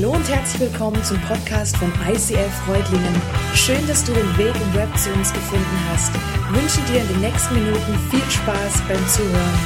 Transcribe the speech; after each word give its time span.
Hallo 0.00 0.12
und 0.12 0.28
herzlich 0.28 0.60
willkommen 0.60 1.02
zum 1.02 1.20
Podcast 1.22 1.76
von 1.76 1.92
ICF 2.08 2.54
Freudlingen. 2.64 3.20
Schön, 3.56 3.84
dass 3.88 4.04
du 4.04 4.12
den 4.12 4.38
Weg 4.38 4.54
im 4.54 4.74
Web 4.74 4.96
zu 4.96 5.10
uns 5.10 5.32
gefunden 5.32 5.88
hast. 5.88 6.12
Ich 6.14 6.62
wünsche 6.62 6.92
dir 6.92 7.00
in 7.00 7.08
den 7.08 7.20
nächsten 7.20 7.54
Minuten 7.54 7.98
viel 8.08 8.30
Spaß 8.30 8.74
beim 8.86 9.08
Zuhören. 9.08 9.58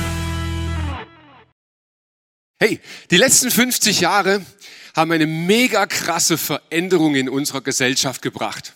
Hey, 2.58 2.80
die 3.10 3.18
letzten 3.18 3.50
50 3.50 4.00
Jahre 4.00 4.42
haben 4.96 5.12
eine 5.12 5.26
mega 5.26 5.84
krasse 5.84 6.38
Veränderung 6.38 7.14
in 7.14 7.28
unserer 7.28 7.60
Gesellschaft 7.60 8.22
gebracht. 8.22 8.72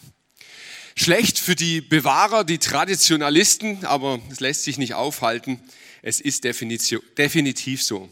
Schlecht 0.94 1.38
für 1.38 1.54
die 1.54 1.80
Bewahrer, 1.80 2.44
die 2.44 2.58
Traditionalisten, 2.58 3.86
aber 3.86 4.20
es 4.30 4.40
lässt 4.40 4.64
sich 4.64 4.76
nicht 4.76 4.92
aufhalten. 4.92 5.58
Es 6.02 6.20
ist 6.20 6.44
definitiv 6.44 7.82
so. 7.82 8.10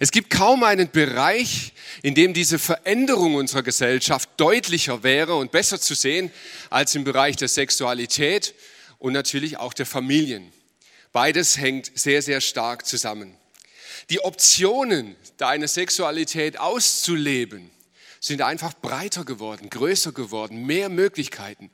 Es 0.00 0.10
gibt 0.10 0.30
kaum 0.30 0.64
einen 0.64 0.90
Bereich, 0.90 1.72
in 2.02 2.14
dem 2.14 2.34
diese 2.34 2.58
Veränderung 2.58 3.34
unserer 3.34 3.62
Gesellschaft 3.62 4.28
deutlicher 4.36 5.02
wäre 5.02 5.34
und 5.36 5.52
besser 5.52 5.80
zu 5.80 5.94
sehen 5.94 6.30
als 6.70 6.94
im 6.94 7.04
Bereich 7.04 7.36
der 7.36 7.48
Sexualität 7.48 8.54
und 8.98 9.12
natürlich 9.12 9.58
auch 9.58 9.74
der 9.74 9.86
Familien. 9.86 10.52
Beides 11.12 11.58
hängt 11.58 11.92
sehr, 11.94 12.22
sehr 12.22 12.40
stark 12.40 12.86
zusammen. 12.86 13.36
Die 14.10 14.20
Optionen, 14.24 15.16
deine 15.36 15.68
Sexualität 15.68 16.58
auszuleben, 16.58 17.70
sind 18.20 18.40
einfach 18.40 18.72
breiter 18.74 19.24
geworden, 19.24 19.68
größer 19.68 20.12
geworden, 20.12 20.64
mehr 20.64 20.88
Möglichkeiten. 20.88 21.70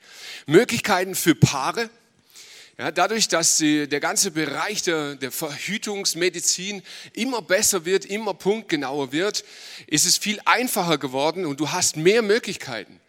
Möglichkeiten 0.47 1.15
für 1.15 1.35
Paare, 1.35 1.91
ja, 2.79 2.93
dadurch, 2.93 3.27
dass 3.27 3.57
die, 3.57 3.89
der 3.89 3.99
ganze 3.99 4.31
Bereich 4.31 4.83
der, 4.83 5.17
der 5.17 5.33
Verhütungsmedizin 5.33 6.85
immer 7.13 7.43
besser 7.43 7.85
wird, 7.85 8.05
immer 8.05 8.35
punktgenauer 8.35 9.11
wird, 9.11 9.45
ist 9.89 10.07
es 10.07 10.17
viel 10.17 10.41
einfacher 10.45 10.97
geworden 10.97 11.45
und 11.45 11.59
du 11.59 11.73
hast 11.73 11.97
mehr 11.97 12.23
Möglichkeiten. 12.23 13.01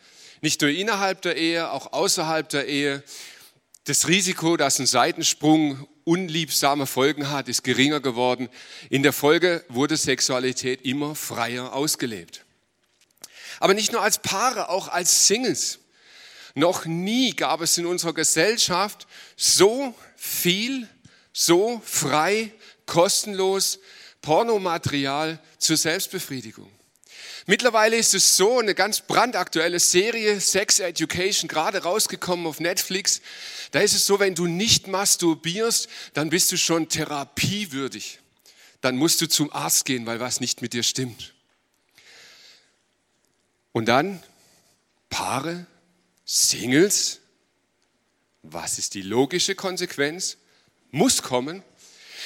Nicht 0.42 0.62
nur 0.62 0.72
innerhalb 0.72 1.22
der 1.22 1.38
Ehe, 1.38 1.72
auch 1.72 1.94
außerhalb 1.94 2.50
der 2.50 2.68
Ehe. 2.68 3.04
Das 3.84 4.08
Risiko, 4.08 4.58
dass 4.58 4.80
ein 4.80 4.88
Seitensprung 4.88 5.88
unliebsame 6.04 6.88
Folgen 6.88 7.30
hat, 7.30 7.48
ist 7.48 7.64
geringer 7.64 8.00
geworden. 8.00 8.50
In 8.90 9.04
der 9.04 9.14
Folge 9.14 9.64
wurde 9.70 9.98
Sexualität 9.98 10.82
immer 10.82 11.14
freier 11.14 11.74
ausgelebt. 11.74 12.44
Aber 13.60 13.76
nicht 13.76 13.92
nur 13.92 14.02
als 14.02 14.18
Paare, 14.18 14.70
auch 14.70 14.88
als 14.88 15.28
Singles. 15.28 15.78
Noch 16.56 16.86
nie 16.86 17.36
gab 17.36 17.62
es 17.62 17.78
in 17.78 17.86
unserer 17.86 18.14
Gesellschaft 18.14 19.08
so 19.36 19.94
viel, 20.16 20.88
so 21.32 21.82
frei, 21.86 22.52
kostenlos 22.86 23.80
Pornomaterial 24.22 25.40
zur 25.58 25.78
Selbstbefriedigung. 25.78 26.70
Mittlerweile 27.46 27.96
ist 27.96 28.14
es 28.14 28.38
so, 28.38 28.60
eine 28.60 28.76
ganz 28.76 29.02
brandaktuelle 29.02 29.80
Serie, 29.80 30.40
Sex 30.40 30.80
Education, 30.80 31.48
gerade 31.48 31.82
rausgekommen 31.82 32.46
auf 32.46 32.60
Netflix. 32.60 33.22
Da 33.72 33.80
ist 33.80 33.96
es 33.96 34.06
so, 34.06 34.20
wenn 34.20 34.36
du 34.36 34.46
nicht 34.46 34.88
masturbierst, 34.88 35.90
dann 36.14 36.30
bist 36.30 36.52
du 36.52 36.58
schon 36.58 36.90
therapiewürdig. 36.90 38.20
Dann 38.82 38.98
musst 38.98 39.22
du 39.22 39.28
zum 39.28 39.52
Arzt 39.52 39.86
gehen, 39.86 40.06
weil 40.06 40.20
was 40.20 40.40
nicht 40.42 40.62
mit 40.62 40.74
dir 40.74 40.84
stimmt. 40.84 41.34
Und 43.72 43.86
dann 43.86 44.22
Paare, 45.10 45.66
Singles, 46.32 47.22
was 48.44 48.78
ist 48.78 48.94
die 48.94 49.02
logische 49.02 49.56
Konsequenz? 49.56 50.38
Muss 50.92 51.24
kommen. 51.24 51.64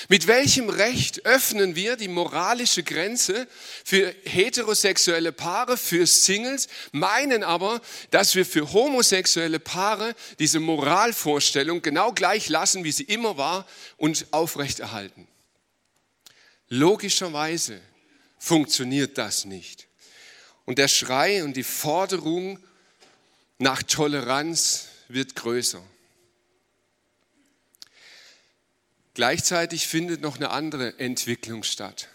Mit 0.09 0.27
welchem 0.27 0.67
Recht 0.67 1.25
öffnen 1.25 1.77
wir 1.77 1.95
die 1.95 2.09
moralische 2.09 2.83
Grenze 2.83 3.47
für 3.85 4.13
heterosexuelle 4.25 5.31
Paare, 5.31 5.77
für 5.77 6.05
Singles, 6.05 6.67
meinen 6.91 7.45
aber, 7.45 7.81
dass 8.11 8.35
wir 8.35 8.45
für 8.45 8.73
homosexuelle 8.73 9.61
Paare 9.61 10.15
diese 10.37 10.59
Moralvorstellung 10.59 11.81
genau 11.81 12.11
gleich 12.11 12.49
lassen, 12.49 12.83
wie 12.83 12.91
sie 12.91 13.03
immer 13.03 13.37
war 13.37 13.65
und 13.95 14.27
aufrechterhalten? 14.31 15.29
Logischerweise 16.67 17.79
funktioniert 18.37 19.17
das 19.17 19.45
nicht. 19.45 19.87
Und 20.65 20.77
der 20.77 20.89
Schrei 20.89 21.45
und 21.45 21.55
die 21.55 21.63
Forderung 21.63 22.59
nach 23.63 23.81
Toleranz 23.81 24.89
wird 25.07 25.35
größer. 25.35 25.81
Gleichzeitig 29.13 29.87
findet 29.87 30.21
noch 30.21 30.35
eine 30.35 30.49
andere 30.49 30.99
Entwicklung 30.99 31.63
statt. 31.63 32.09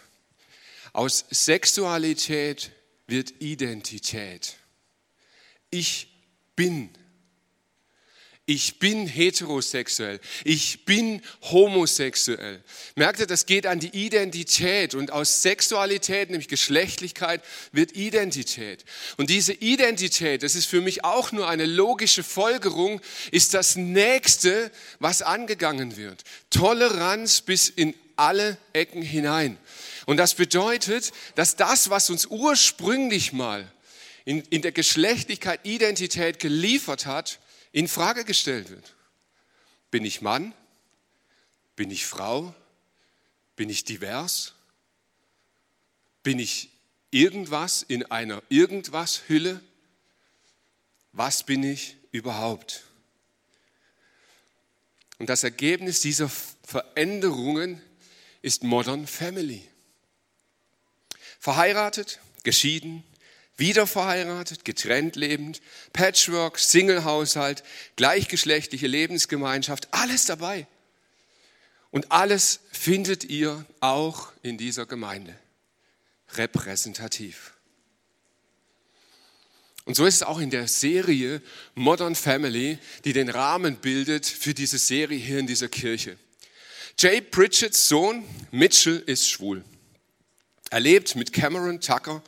Aus 0.92 1.24
Sexualität 1.30 2.72
wird 3.06 3.40
Identität. 3.40 4.56
Ich 5.70 6.08
bin 6.54 6.90
ich 8.48 8.78
bin 8.78 9.06
heterosexuell, 9.06 10.20
ich 10.42 10.86
bin 10.86 11.20
homosexuell. 11.42 12.62
Merkt 12.96 13.20
ihr, 13.20 13.26
das 13.26 13.44
geht 13.44 13.66
an 13.66 13.78
die 13.78 13.90
Identität 14.06 14.94
und 14.94 15.12
aus 15.12 15.42
Sexualität, 15.42 16.30
nämlich 16.30 16.48
Geschlechtlichkeit, 16.48 17.42
wird 17.72 17.94
Identität. 17.94 18.86
Und 19.18 19.28
diese 19.28 19.52
Identität, 19.52 20.42
das 20.42 20.54
ist 20.54 20.64
für 20.64 20.80
mich 20.80 21.04
auch 21.04 21.30
nur 21.30 21.46
eine 21.46 21.66
logische 21.66 22.22
Folgerung, 22.22 23.02
ist 23.32 23.52
das 23.52 23.76
Nächste, 23.76 24.72
was 24.98 25.20
angegangen 25.20 25.98
wird. 25.98 26.22
Toleranz 26.48 27.42
bis 27.42 27.68
in 27.68 27.94
alle 28.16 28.56
Ecken 28.72 29.02
hinein. 29.02 29.58
Und 30.06 30.16
das 30.16 30.32
bedeutet, 30.32 31.12
dass 31.34 31.56
das, 31.56 31.90
was 31.90 32.08
uns 32.08 32.24
ursprünglich 32.24 33.34
mal 33.34 33.70
in, 34.24 34.40
in 34.48 34.62
der 34.62 34.72
Geschlechtlichkeit 34.72 35.60
Identität 35.64 36.38
geliefert 36.38 37.04
hat, 37.04 37.40
in 37.72 37.88
Frage 37.88 38.24
gestellt 38.24 38.70
wird. 38.70 38.94
Bin 39.90 40.04
ich 40.04 40.20
Mann? 40.20 40.54
Bin 41.76 41.90
ich 41.90 42.06
Frau? 42.06 42.54
Bin 43.56 43.70
ich 43.70 43.84
divers? 43.84 44.54
Bin 46.22 46.38
ich 46.38 46.70
irgendwas 47.10 47.82
in 47.82 48.04
einer 48.10 48.42
irgendwas 48.48 49.28
Hülle? 49.28 49.60
Was 51.12 51.42
bin 51.42 51.62
ich 51.62 51.96
überhaupt? 52.12 52.84
Und 55.18 55.28
das 55.28 55.42
Ergebnis 55.42 56.00
dieser 56.00 56.30
Veränderungen 56.62 57.82
ist 58.42 58.62
Modern 58.62 59.06
Family. 59.06 59.66
Verheiratet, 61.40 62.20
geschieden, 62.44 63.02
wieder 63.58 63.86
verheiratet, 63.86 64.64
getrennt 64.64 65.16
lebend, 65.16 65.60
Patchwork, 65.92 66.58
Singlehaushalt, 66.58 67.62
gleichgeschlechtliche 67.96 68.86
Lebensgemeinschaft, 68.86 69.88
alles 69.90 70.24
dabei. 70.24 70.66
Und 71.90 72.12
alles 72.12 72.60
findet 72.70 73.24
ihr 73.24 73.66
auch 73.80 74.32
in 74.42 74.56
dieser 74.56 74.86
Gemeinde. 74.86 75.36
Repräsentativ. 76.34 77.54
Und 79.86 79.94
so 79.94 80.04
ist 80.04 80.16
es 80.16 80.22
auch 80.22 80.38
in 80.38 80.50
der 80.50 80.68
Serie 80.68 81.40
Modern 81.74 82.14
Family, 82.14 82.78
die 83.04 83.14
den 83.14 83.30
Rahmen 83.30 83.76
bildet 83.76 84.26
für 84.26 84.52
diese 84.52 84.78
Serie 84.78 85.18
hier 85.18 85.38
in 85.38 85.46
dieser 85.46 85.68
Kirche. 85.68 86.18
Jay 86.98 87.22
Pritchett's 87.22 87.88
Sohn 87.88 88.22
Mitchell 88.50 89.02
ist 89.06 89.28
schwul. 89.30 89.64
Er 90.70 90.80
lebt 90.80 91.16
mit 91.16 91.32
Cameron 91.32 91.80
Tucker 91.80 92.22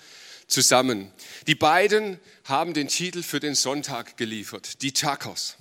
zusammen. 0.50 1.11
Die 1.47 1.55
beiden 1.55 2.19
haben 2.44 2.75
den 2.75 2.88
Titel 2.88 3.22
für 3.22 3.41
den 3.41 3.55
Sonntag 3.55 4.16
geliefert, 4.16 4.83
die 4.83 4.93
Tuckers. 4.93 5.56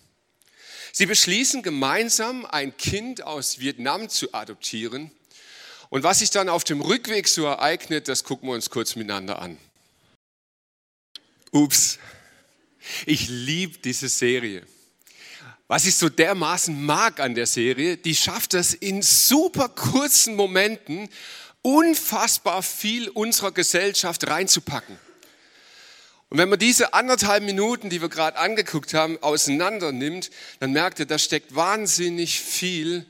Sie 0.91 1.05
beschließen 1.05 1.61
gemeinsam, 1.61 2.45
ein 2.45 2.75
Kind 2.75 3.23
aus 3.23 3.59
Vietnam 3.59 4.09
zu 4.09 4.33
adoptieren. 4.33 5.11
Und 5.89 6.03
was 6.03 6.19
sich 6.19 6.29
dann 6.29 6.49
auf 6.49 6.63
dem 6.63 6.81
Rückweg 6.81 7.27
so 7.27 7.45
ereignet, 7.45 8.07
das 8.07 8.23
gucken 8.23 8.49
wir 8.49 8.53
uns 8.53 8.69
kurz 8.69 8.95
miteinander 8.95 9.41
an. 9.41 9.57
Ups, 11.51 11.99
ich 13.05 13.29
liebe 13.29 13.77
diese 13.79 14.09
Serie. 14.09 14.65
Was 15.67 15.85
ich 15.85 15.95
so 15.95 16.09
dermaßen 16.09 16.83
mag 16.83 17.19
an 17.19 17.35
der 17.35 17.45
Serie, 17.45 17.97
die 17.97 18.15
schafft 18.15 18.55
es 18.55 18.73
in 18.73 19.03
super 19.03 19.69
kurzen 19.69 20.35
Momenten 20.35 21.09
unfassbar 21.61 22.63
viel 22.63 23.09
unserer 23.09 23.51
Gesellschaft 23.51 24.27
reinzupacken. 24.27 24.97
Und 26.29 26.37
wenn 26.37 26.49
man 26.49 26.59
diese 26.59 26.93
anderthalb 26.93 27.43
Minuten, 27.43 27.89
die 27.89 28.01
wir 28.01 28.09
gerade 28.09 28.37
angeguckt 28.37 28.93
haben, 28.93 29.21
auseinander 29.23 29.91
nimmt, 29.91 30.29
dann 30.59 30.71
merkt 30.71 30.99
ihr, 30.99 31.07
da 31.07 31.17
steckt 31.17 31.55
wahnsinnig 31.55 32.39
viel 32.39 33.05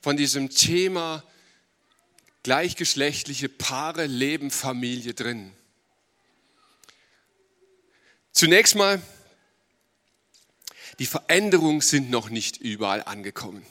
von 0.00 0.16
diesem 0.16 0.48
Thema 0.48 1.22
gleichgeschlechtliche 2.42 3.48
Paare, 3.48 4.06
Leben, 4.06 4.50
Familie 4.50 5.14
drin. 5.14 5.52
Zunächst 8.32 8.74
mal, 8.74 9.00
die 10.98 11.06
Veränderungen 11.06 11.82
sind 11.82 12.10
noch 12.10 12.30
nicht 12.30 12.56
überall 12.56 13.02
angekommen. 13.04 13.64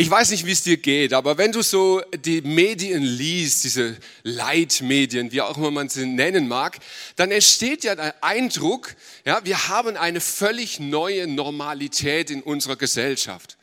Ich 0.00 0.08
weiß 0.08 0.30
nicht, 0.30 0.46
wie 0.46 0.52
es 0.52 0.62
dir 0.62 0.78
geht, 0.78 1.12
aber 1.12 1.36
wenn 1.36 1.52
du 1.52 1.60
so 1.60 2.00
die 2.24 2.40
Medien 2.40 3.02
liest, 3.02 3.64
diese 3.64 3.98
Leitmedien, 4.22 5.30
wie 5.30 5.42
auch 5.42 5.58
immer 5.58 5.70
man 5.70 5.90
sie 5.90 6.06
nennen 6.06 6.48
mag, 6.48 6.78
dann 7.16 7.30
entsteht 7.30 7.84
ja 7.84 7.94
der 7.94 8.24
Eindruck, 8.24 8.96
ja, 9.26 9.44
wir 9.44 9.68
haben 9.68 9.98
eine 9.98 10.22
völlig 10.22 10.80
neue 10.80 11.26
Normalität 11.26 12.30
in 12.30 12.40
unserer 12.40 12.76
Gesellschaft. 12.76 13.58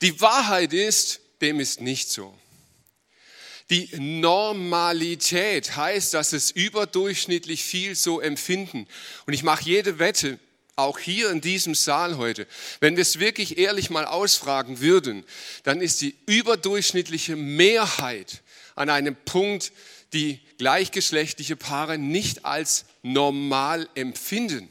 Die 0.00 0.20
Wahrheit 0.20 0.72
ist, 0.72 1.22
dem 1.40 1.58
ist 1.58 1.80
nicht 1.80 2.08
so. 2.08 2.38
Die 3.68 3.90
Normalität 3.98 5.74
heißt, 5.74 6.14
dass 6.14 6.32
es 6.32 6.52
überdurchschnittlich 6.52 7.64
viel 7.64 7.96
so 7.96 8.20
empfinden. 8.20 8.86
Und 9.26 9.32
ich 9.32 9.42
mache 9.42 9.64
jede 9.64 9.98
Wette, 9.98 10.38
auch 10.80 10.98
hier 10.98 11.30
in 11.30 11.40
diesem 11.40 11.74
Saal 11.74 12.16
heute, 12.16 12.46
wenn 12.80 12.96
wir 12.96 13.02
es 13.02 13.18
wirklich 13.18 13.58
ehrlich 13.58 13.90
mal 13.90 14.04
ausfragen 14.04 14.80
würden, 14.80 15.24
dann 15.62 15.80
ist 15.80 16.00
die 16.00 16.16
überdurchschnittliche 16.26 17.36
Mehrheit 17.36 18.42
an 18.74 18.90
einem 18.90 19.16
Punkt, 19.16 19.72
die 20.12 20.40
gleichgeschlechtliche 20.58 21.56
Paare 21.56 21.98
nicht 21.98 22.44
als 22.44 22.84
normal 23.02 23.88
empfinden. 23.94 24.68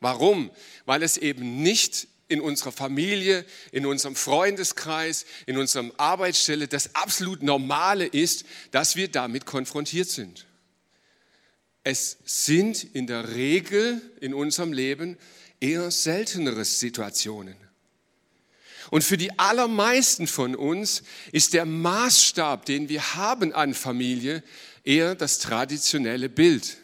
Warum? 0.00 0.50
Weil 0.84 1.02
es 1.02 1.16
eben 1.16 1.62
nicht 1.62 2.08
in 2.28 2.40
unserer 2.40 2.72
Familie, 2.72 3.44
in 3.72 3.84
unserem 3.84 4.16
Freundeskreis, 4.16 5.26
in 5.46 5.58
unserem 5.58 5.92
Arbeitsstelle 5.98 6.66
das 6.66 6.94
absolut 6.94 7.42
Normale 7.42 8.06
ist, 8.06 8.46
dass 8.70 8.96
wir 8.96 9.08
damit 9.08 9.44
konfrontiert 9.44 10.08
sind. 10.08 10.46
Es 11.84 12.18
sind 12.24 12.84
in 12.84 13.06
der 13.06 13.34
Regel 13.34 14.00
in 14.20 14.34
unserem 14.34 14.72
Leben 14.72 15.18
eher 15.60 15.90
seltenere 15.90 16.64
Situationen. 16.64 17.56
Und 18.90 19.02
für 19.02 19.16
die 19.16 19.38
allermeisten 19.38 20.26
von 20.26 20.54
uns 20.54 21.02
ist 21.32 21.54
der 21.54 21.64
Maßstab, 21.64 22.66
den 22.66 22.88
wir 22.88 23.14
haben 23.14 23.52
an 23.52 23.74
Familie, 23.74 24.42
eher 24.84 25.14
das 25.14 25.38
traditionelle 25.38 26.28
Bild. 26.28 26.76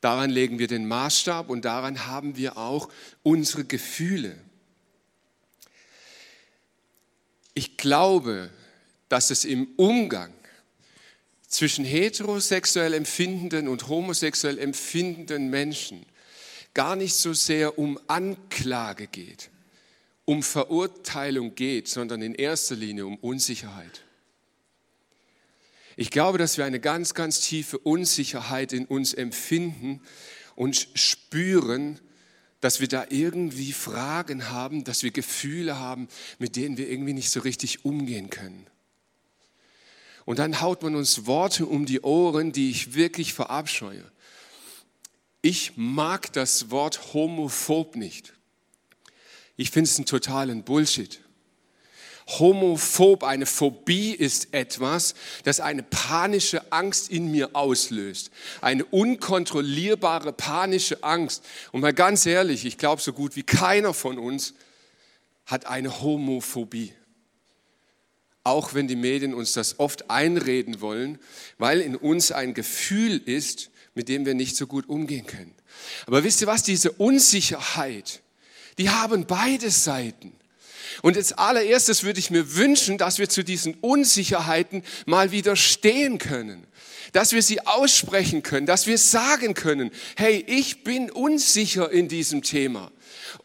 Daran 0.00 0.30
legen 0.30 0.58
wir 0.58 0.68
den 0.68 0.86
Maßstab 0.86 1.50
und 1.50 1.64
daran 1.64 2.06
haben 2.06 2.36
wir 2.36 2.56
auch 2.56 2.88
unsere 3.22 3.64
Gefühle. 3.64 4.38
Ich 7.52 7.76
glaube, 7.76 8.50
dass 9.08 9.30
es 9.30 9.44
im 9.44 9.68
Umgang 9.76 10.32
zwischen 11.50 11.84
heterosexuell 11.84 12.94
empfindenden 12.94 13.68
und 13.68 13.88
homosexuell 13.88 14.58
empfindenden 14.58 15.50
Menschen 15.50 16.06
gar 16.72 16.94
nicht 16.94 17.14
so 17.14 17.34
sehr 17.34 17.78
um 17.78 17.98
Anklage 18.06 19.08
geht, 19.08 19.50
um 20.24 20.44
Verurteilung 20.44 21.56
geht, 21.56 21.88
sondern 21.88 22.22
in 22.22 22.36
erster 22.36 22.76
Linie 22.76 23.04
um 23.04 23.16
Unsicherheit. 23.16 24.04
Ich 25.96 26.12
glaube, 26.12 26.38
dass 26.38 26.56
wir 26.56 26.64
eine 26.64 26.78
ganz, 26.78 27.14
ganz 27.14 27.40
tiefe 27.40 27.78
Unsicherheit 27.78 28.72
in 28.72 28.86
uns 28.86 29.12
empfinden 29.12 30.00
und 30.54 30.88
spüren, 30.94 31.98
dass 32.60 32.80
wir 32.80 32.86
da 32.86 33.06
irgendwie 33.08 33.72
Fragen 33.72 34.50
haben, 34.50 34.84
dass 34.84 35.02
wir 35.02 35.10
Gefühle 35.10 35.80
haben, 35.80 36.06
mit 36.38 36.54
denen 36.54 36.76
wir 36.76 36.88
irgendwie 36.88 37.12
nicht 37.12 37.30
so 37.30 37.40
richtig 37.40 37.84
umgehen 37.84 38.30
können. 38.30 38.66
Und 40.24 40.38
dann 40.38 40.60
haut 40.60 40.82
man 40.82 40.94
uns 40.94 41.26
Worte 41.26 41.66
um 41.66 41.86
die 41.86 42.00
Ohren, 42.02 42.52
die 42.52 42.70
ich 42.70 42.94
wirklich 42.94 43.32
verabscheue. 43.32 44.04
Ich 45.42 45.72
mag 45.76 46.32
das 46.32 46.70
Wort 46.70 47.14
homophob 47.14 47.96
nicht. 47.96 48.34
Ich 49.56 49.70
finde 49.70 49.88
es 49.88 49.96
einen 49.96 50.06
totalen 50.06 50.62
Bullshit. 50.64 51.20
Homophob, 52.38 53.24
eine 53.24 53.46
Phobie 53.46 54.12
ist 54.12 54.54
etwas, 54.54 55.14
das 55.44 55.58
eine 55.58 55.82
panische 55.82 56.70
Angst 56.70 57.10
in 57.10 57.30
mir 57.30 57.50
auslöst. 57.54 58.30
Eine 58.60 58.84
unkontrollierbare 58.84 60.32
panische 60.32 61.02
Angst. 61.02 61.44
Und 61.72 61.80
mal 61.80 61.92
ganz 61.92 62.26
ehrlich, 62.26 62.64
ich 62.64 62.78
glaube 62.78 63.02
so 63.02 63.12
gut 63.12 63.34
wie 63.34 63.42
keiner 63.42 63.94
von 63.94 64.18
uns 64.18 64.54
hat 65.46 65.66
eine 65.66 66.00
Homophobie 66.02 66.94
auch 68.44 68.74
wenn 68.74 68.88
die 68.88 68.96
Medien 68.96 69.34
uns 69.34 69.52
das 69.52 69.78
oft 69.78 70.10
einreden 70.10 70.80
wollen, 70.80 71.18
weil 71.58 71.80
in 71.80 71.96
uns 71.96 72.32
ein 72.32 72.54
Gefühl 72.54 73.18
ist, 73.24 73.70
mit 73.94 74.08
dem 74.08 74.24
wir 74.24 74.34
nicht 74.34 74.56
so 74.56 74.66
gut 74.66 74.88
umgehen 74.88 75.26
können. 75.26 75.54
Aber 76.06 76.24
wisst 76.24 76.40
ihr 76.40 76.46
was, 76.46 76.62
diese 76.62 76.92
Unsicherheit, 76.92 78.22
die 78.78 78.90
haben 78.90 79.26
beide 79.26 79.70
Seiten. 79.70 80.32
Und 81.02 81.16
als 81.16 81.32
allererstes 81.32 82.02
würde 82.02 82.18
ich 82.18 82.30
mir 82.30 82.56
wünschen, 82.56 82.98
dass 82.98 83.18
wir 83.18 83.28
zu 83.28 83.44
diesen 83.44 83.74
Unsicherheiten 83.74 84.82
mal 85.06 85.30
widerstehen 85.30 86.18
können. 86.18 86.66
Dass 87.12 87.32
wir 87.32 87.42
sie 87.42 87.66
aussprechen 87.66 88.42
können, 88.42 88.66
dass 88.66 88.86
wir 88.86 88.98
sagen 88.98 89.54
können, 89.54 89.90
hey, 90.16 90.44
ich 90.46 90.84
bin 90.84 91.10
unsicher 91.10 91.90
in 91.90 92.08
diesem 92.08 92.42
Thema 92.42 92.92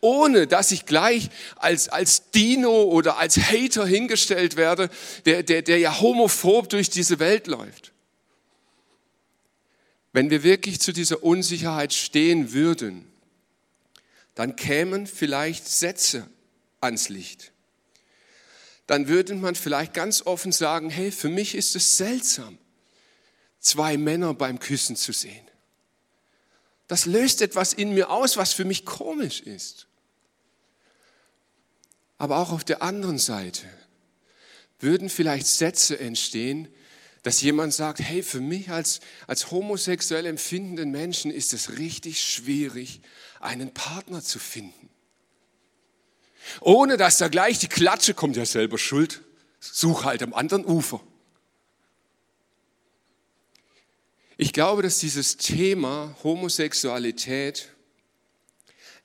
ohne 0.01 0.47
dass 0.47 0.71
ich 0.71 0.85
gleich 0.85 1.29
als, 1.55 1.89
als 1.89 2.31
Dino 2.31 2.83
oder 2.83 3.17
als 3.17 3.37
Hater 3.37 3.85
hingestellt 3.85 4.55
werde, 4.55 4.89
der, 5.25 5.43
der, 5.43 5.61
der 5.61 5.79
ja 5.79 5.99
homophob 5.99 6.69
durch 6.69 6.89
diese 6.89 7.19
Welt 7.19 7.47
läuft. 7.47 7.91
Wenn 10.13 10.29
wir 10.29 10.43
wirklich 10.43 10.79
zu 10.79 10.93
dieser 10.93 11.23
Unsicherheit 11.23 11.93
stehen 11.93 12.53
würden, 12.53 13.05
dann 14.33 14.55
kämen 14.55 15.07
vielleicht 15.07 15.67
Sätze 15.67 16.29
ans 16.79 17.09
Licht. 17.09 17.51
Dann 18.87 19.07
würde 19.07 19.33
man 19.35 19.55
vielleicht 19.55 19.93
ganz 19.93 20.21
offen 20.21 20.51
sagen, 20.51 20.89
hey, 20.89 21.11
für 21.11 21.29
mich 21.29 21.55
ist 21.55 21.75
es 21.75 21.97
seltsam, 21.97 22.57
zwei 23.59 23.97
Männer 23.97 24.33
beim 24.33 24.59
Küssen 24.59 24.95
zu 24.95 25.11
sehen. 25.11 25.45
Das 26.87 27.05
löst 27.05 27.41
etwas 27.41 27.73
in 27.73 27.93
mir 27.93 28.09
aus, 28.09 28.37
was 28.37 28.53
für 28.53 28.65
mich 28.65 28.85
komisch 28.85 29.41
ist. 29.41 29.87
Aber 32.17 32.37
auch 32.37 32.51
auf 32.51 32.63
der 32.63 32.81
anderen 32.81 33.17
Seite 33.17 33.65
würden 34.79 35.09
vielleicht 35.09 35.47
Sätze 35.47 35.99
entstehen, 35.99 36.67
dass 37.23 37.41
jemand 37.41 37.73
sagt, 37.73 37.99
hey, 37.99 38.21
für 38.21 38.39
mich 38.39 38.69
als, 38.69 38.99
als 39.25 39.49
homosexuell 39.49 40.27
empfindenden 40.27 40.91
Menschen 40.91 41.31
ist 41.31 41.53
es 41.53 41.79
richtig 41.79 42.21
schwierig, 42.21 43.01
einen 43.39 43.73
Partner 43.73 44.21
zu 44.21 44.37
finden. 44.37 44.89
Ohne 46.61 46.97
dass 46.97 47.17
da 47.17 47.27
gleich 47.27 47.57
die 47.57 47.67
Klatsche 47.67 48.13
kommt, 48.13 48.35
ja 48.37 48.45
selber 48.45 48.77
schuld, 48.77 49.23
such 49.59 50.03
halt 50.03 50.21
am 50.21 50.33
anderen 50.33 50.65
Ufer. 50.65 51.01
Ich 54.37 54.51
glaube, 54.51 54.81
dass 54.81 54.99
dieses 54.99 55.37
Thema 55.37 56.15
Homosexualität 56.23 57.69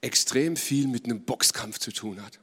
extrem 0.00 0.56
viel 0.56 0.88
mit 0.88 1.04
einem 1.04 1.24
Boxkampf 1.24 1.78
zu 1.78 1.92
tun 1.92 2.24
hat. 2.24 2.38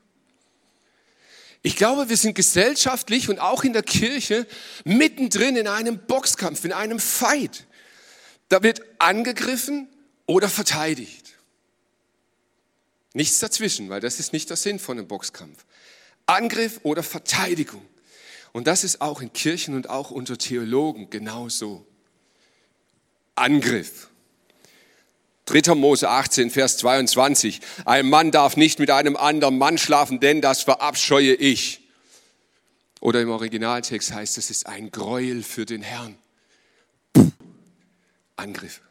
Ich 1.63 1.75
glaube, 1.75 2.07
wir 2.07 2.17
sind 2.17 2.35
gesellschaftlich 2.35 3.29
und 3.29 3.39
auch 3.39 3.63
in 3.63 3.73
der 3.73 3.83
Kirche 3.83 4.47
mittendrin 4.85 5.57
in 5.57 5.67
einem 5.67 5.97
Boxkampf, 5.97 6.63
in 6.63 6.71
einem 6.71 6.99
Fight. 6.99 7.65
Da 8.47 8.63
wird 8.63 8.81
angegriffen 8.99 9.89
oder 10.25 10.47
verteidigt. 10.49 11.33
Nichts 13.13 13.39
dazwischen, 13.39 13.89
weil 13.89 13.99
das 13.99 14.19
ist 14.19 14.31
nicht 14.31 14.49
der 14.49 14.57
Sinn 14.57 14.77
von 14.77 14.97
einem 14.97 15.07
Boxkampf. 15.07 15.65
Angriff 16.27 16.79
oder 16.83 17.01
Verteidigung. 17.01 17.83
Und 18.53 18.67
das 18.67 18.83
ist 18.83 19.01
auch 19.01 19.21
in 19.21 19.33
Kirchen 19.33 19.75
und 19.75 19.89
auch 19.89 20.11
unter 20.11 20.37
Theologen 20.37 21.09
genauso. 21.09 21.86
Angriff. 23.37 24.09
3. 25.45 25.75
Mose 25.75 26.09
18, 26.09 26.51
Vers 26.51 26.77
22. 26.77 27.61
Ein 27.85 28.09
Mann 28.09 28.31
darf 28.31 28.57
nicht 28.57 28.79
mit 28.79 28.91
einem 28.91 29.15
anderen 29.15 29.57
Mann 29.57 29.77
schlafen, 29.77 30.19
denn 30.19 30.41
das 30.41 30.63
verabscheue 30.63 31.33
ich. 31.33 31.81
Oder 32.99 33.21
im 33.21 33.29
Originaltext 33.29 34.13
heißt 34.13 34.37
es, 34.37 34.49
ist 34.49 34.67
ein 34.67 34.91
Gräuel 34.91 35.43
für 35.43 35.65
den 35.65 35.81
Herrn. 35.81 36.17
Puh, 37.13 37.31
Angriff. 38.35 38.81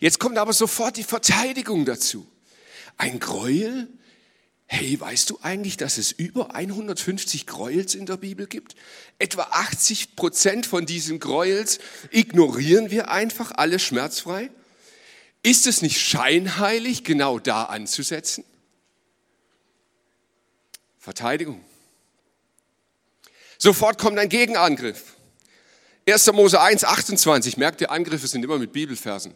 Jetzt 0.00 0.18
kommt 0.18 0.38
aber 0.38 0.52
sofort 0.52 0.96
die 0.96 1.04
Verteidigung 1.04 1.84
dazu. 1.84 2.26
Ein 2.96 3.20
Gräuel? 3.20 3.88
Hey, 4.70 5.00
weißt 5.00 5.30
du 5.30 5.38
eigentlich, 5.40 5.78
dass 5.78 5.96
es 5.96 6.12
über 6.12 6.54
150 6.54 7.46
Gräuels 7.46 7.94
in 7.94 8.04
der 8.04 8.18
Bibel 8.18 8.46
gibt? 8.46 8.76
Etwa 9.18 9.44
80 9.50 10.14
Prozent 10.14 10.66
von 10.66 10.84
diesen 10.84 11.20
Gräuels 11.20 11.78
ignorieren 12.10 12.90
wir 12.90 13.10
einfach 13.10 13.52
alle 13.56 13.78
schmerzfrei. 13.78 14.50
Ist 15.42 15.66
es 15.66 15.80
nicht 15.80 15.98
scheinheilig, 15.98 17.02
genau 17.02 17.38
da 17.38 17.64
anzusetzen? 17.64 18.44
Verteidigung. 20.98 21.64
Sofort 23.56 23.96
kommt 23.96 24.18
ein 24.18 24.28
Gegenangriff. 24.28 25.16
1. 26.06 26.30
Mose 26.32 26.60
1, 26.60 26.84
28. 26.84 27.56
Merkt 27.56 27.80
ihr, 27.80 27.90
Angriffe 27.90 28.26
sind 28.26 28.44
immer 28.44 28.58
mit 28.58 28.74
Bibelversen. 28.74 29.32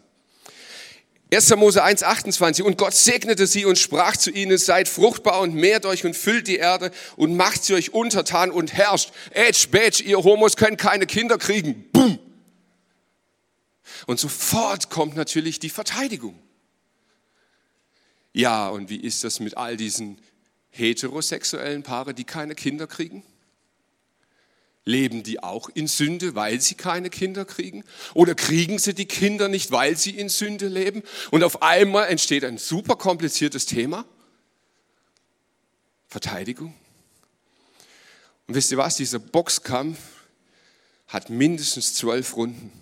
1. 1.32 1.56
Mose 1.56 1.82
1, 1.82 2.02
28. 2.02 2.64
Und 2.64 2.76
Gott 2.76 2.94
segnete 2.94 3.46
sie 3.46 3.64
und 3.64 3.78
sprach 3.78 4.16
zu 4.16 4.30
ihnen, 4.30 4.58
seid 4.58 4.86
fruchtbar 4.86 5.40
und 5.40 5.54
mehrt 5.54 5.86
euch 5.86 6.04
und 6.04 6.14
füllt 6.14 6.46
die 6.46 6.56
Erde 6.56 6.90
und 7.16 7.36
macht 7.36 7.64
sie 7.64 7.74
euch 7.74 7.94
untertan 7.94 8.50
und 8.50 8.74
herrscht. 8.74 9.12
Ätsch, 9.30 9.68
bätsch, 9.70 10.02
ihr 10.02 10.22
Homos 10.22 10.56
könnt 10.56 10.78
keine 10.78 11.06
Kinder 11.06 11.38
kriegen. 11.38 11.90
Boom. 11.92 12.18
Und 14.06 14.20
sofort 14.20 14.90
kommt 14.90 15.16
natürlich 15.16 15.58
die 15.58 15.70
Verteidigung. 15.70 16.38
Ja, 18.32 18.68
und 18.68 18.90
wie 18.90 19.00
ist 19.00 19.24
das 19.24 19.40
mit 19.40 19.56
all 19.56 19.76
diesen 19.76 20.20
heterosexuellen 20.70 21.82
Paare, 21.82 22.14
die 22.14 22.24
keine 22.24 22.54
Kinder 22.54 22.86
kriegen? 22.86 23.22
Leben 24.84 25.22
die 25.22 25.42
auch 25.42 25.68
in 25.68 25.86
Sünde, 25.86 26.34
weil 26.34 26.60
sie 26.60 26.74
keine 26.74 27.08
Kinder 27.08 27.44
kriegen? 27.44 27.84
Oder 28.14 28.34
kriegen 28.34 28.78
sie 28.78 28.94
die 28.94 29.06
Kinder 29.06 29.48
nicht, 29.48 29.70
weil 29.70 29.96
sie 29.96 30.10
in 30.10 30.28
Sünde 30.28 30.66
leben? 30.66 31.02
Und 31.30 31.44
auf 31.44 31.62
einmal 31.62 32.08
entsteht 32.08 32.44
ein 32.44 32.58
super 32.58 32.96
kompliziertes 32.96 33.66
Thema. 33.66 34.04
Verteidigung. 36.08 36.74
Und 38.46 38.54
wisst 38.54 38.72
ihr 38.72 38.78
was? 38.78 38.96
Dieser 38.96 39.20
Boxkampf 39.20 39.98
hat 41.06 41.30
mindestens 41.30 41.94
zwölf 41.94 42.36
Runden. 42.36 42.72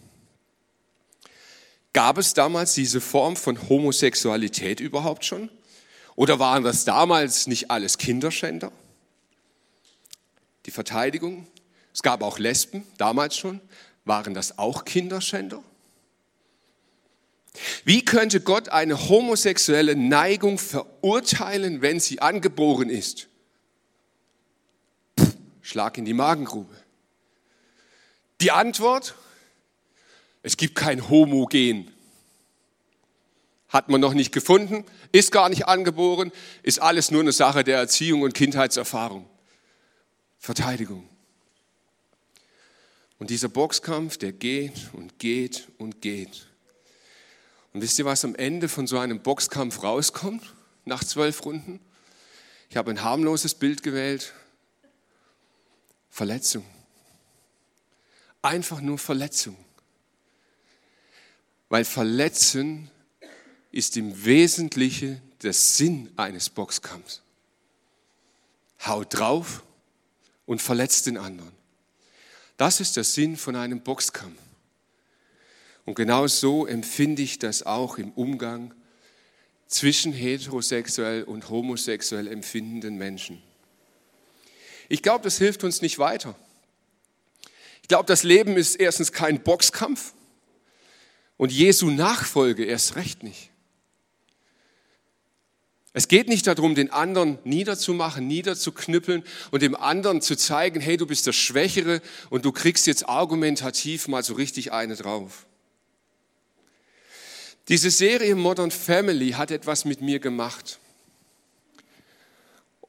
Gab 1.92 2.18
es 2.18 2.34
damals 2.34 2.74
diese 2.74 3.00
Form 3.00 3.36
von 3.36 3.68
Homosexualität 3.68 4.80
überhaupt 4.80 5.24
schon? 5.24 5.50
Oder 6.16 6.38
waren 6.38 6.64
das 6.64 6.84
damals 6.84 7.46
nicht 7.46 7.70
alles 7.70 7.98
Kinderschänder? 7.98 8.72
Die 10.66 10.70
Verteidigung, 10.70 11.46
es 11.92 12.02
gab 12.02 12.22
auch 12.22 12.38
Lesben, 12.38 12.86
damals 12.98 13.36
schon. 13.36 13.60
Waren 14.04 14.34
das 14.34 14.58
auch 14.58 14.84
Kinderschänder? 14.84 15.62
Wie 17.84 18.04
könnte 18.04 18.40
Gott 18.40 18.68
eine 18.68 19.08
homosexuelle 19.08 19.96
Neigung 19.96 20.58
verurteilen, 20.58 21.82
wenn 21.82 22.00
sie 22.00 22.20
angeboren 22.20 22.88
ist? 22.88 23.28
Puh, 25.16 25.26
Schlag 25.60 25.98
in 25.98 26.04
die 26.04 26.14
Magengrube. 26.14 26.74
Die 28.40 28.52
Antwort? 28.52 29.14
Es 30.42 30.56
gibt 30.56 30.74
kein 30.74 31.10
Homogen. 31.10 31.90
Hat 33.68 33.88
man 33.88 34.00
noch 34.00 34.14
nicht 34.14 34.32
gefunden, 34.32 34.84
ist 35.12 35.30
gar 35.30 35.48
nicht 35.48 35.68
angeboren, 35.68 36.32
ist 36.62 36.80
alles 36.80 37.10
nur 37.10 37.20
eine 37.20 37.32
Sache 37.32 37.62
der 37.62 37.78
Erziehung 37.78 38.22
und 38.22 38.34
Kindheitserfahrung. 38.34 39.28
Verteidigung. 40.38 41.08
Und 43.20 43.28
dieser 43.28 43.48
Boxkampf, 43.48 44.16
der 44.16 44.32
geht 44.32 44.90
und 44.94 45.18
geht 45.18 45.68
und 45.78 46.00
geht. 46.00 46.46
Und 47.72 47.82
wisst 47.82 47.98
ihr, 47.98 48.06
was 48.06 48.24
am 48.24 48.34
Ende 48.34 48.68
von 48.68 48.86
so 48.86 48.98
einem 48.98 49.20
Boxkampf 49.20 49.82
rauskommt, 49.82 50.42
nach 50.86 51.04
zwölf 51.04 51.44
Runden? 51.44 51.80
Ich 52.70 52.78
habe 52.78 52.90
ein 52.90 53.04
harmloses 53.04 53.54
Bild 53.54 53.82
gewählt. 53.82 54.32
Verletzung. 56.08 56.64
Einfach 58.40 58.80
nur 58.80 58.96
Verletzung. 58.96 59.56
Weil 61.68 61.84
Verletzen 61.84 62.90
ist 63.70 63.98
im 63.98 64.24
Wesentlichen 64.24 65.20
der 65.42 65.52
Sinn 65.52 66.10
eines 66.16 66.48
Boxkampfs. 66.48 67.20
Haut 68.86 69.08
drauf 69.10 69.62
und 70.46 70.62
verletzt 70.62 71.06
den 71.06 71.18
anderen. 71.18 71.59
Das 72.60 72.78
ist 72.78 72.98
der 72.98 73.04
Sinn 73.04 73.38
von 73.38 73.56
einem 73.56 73.80
Boxkampf. 73.80 74.38
Und 75.86 75.94
genau 75.94 76.26
so 76.26 76.66
empfinde 76.66 77.22
ich 77.22 77.38
das 77.38 77.62
auch 77.62 77.96
im 77.96 78.12
Umgang 78.12 78.74
zwischen 79.66 80.12
heterosexuell 80.12 81.22
und 81.22 81.48
homosexuell 81.48 82.28
empfindenden 82.28 82.98
Menschen. 82.98 83.42
Ich 84.90 85.02
glaube, 85.02 85.24
das 85.24 85.38
hilft 85.38 85.64
uns 85.64 85.80
nicht 85.80 85.98
weiter. 85.98 86.34
Ich 87.80 87.88
glaube, 87.88 88.04
das 88.04 88.24
Leben 88.24 88.58
ist 88.58 88.76
erstens 88.76 89.10
kein 89.10 89.42
Boxkampf 89.42 90.12
und 91.38 91.52
Jesu 91.52 91.90
Nachfolge 91.90 92.66
erst 92.66 92.94
recht 92.94 93.22
nicht. 93.22 93.49
Es 95.92 96.06
geht 96.06 96.28
nicht 96.28 96.46
darum, 96.46 96.76
den 96.76 96.92
anderen 96.92 97.38
niederzumachen, 97.42 98.26
niederzuknüppeln 98.26 99.24
und 99.50 99.62
dem 99.62 99.74
anderen 99.74 100.22
zu 100.22 100.36
zeigen, 100.36 100.80
hey, 100.80 100.96
du 100.96 101.06
bist 101.06 101.26
der 101.26 101.32
Schwächere 101.32 102.00
und 102.30 102.44
du 102.44 102.52
kriegst 102.52 102.86
jetzt 102.86 103.08
argumentativ 103.08 104.06
mal 104.06 104.22
so 104.22 104.34
richtig 104.34 104.72
eine 104.72 104.94
drauf. 104.94 105.46
Diese 107.68 107.90
Serie 107.90 108.36
Modern 108.36 108.70
Family 108.70 109.30
hat 109.32 109.50
etwas 109.50 109.84
mit 109.84 110.00
mir 110.00 110.20
gemacht. 110.20 110.78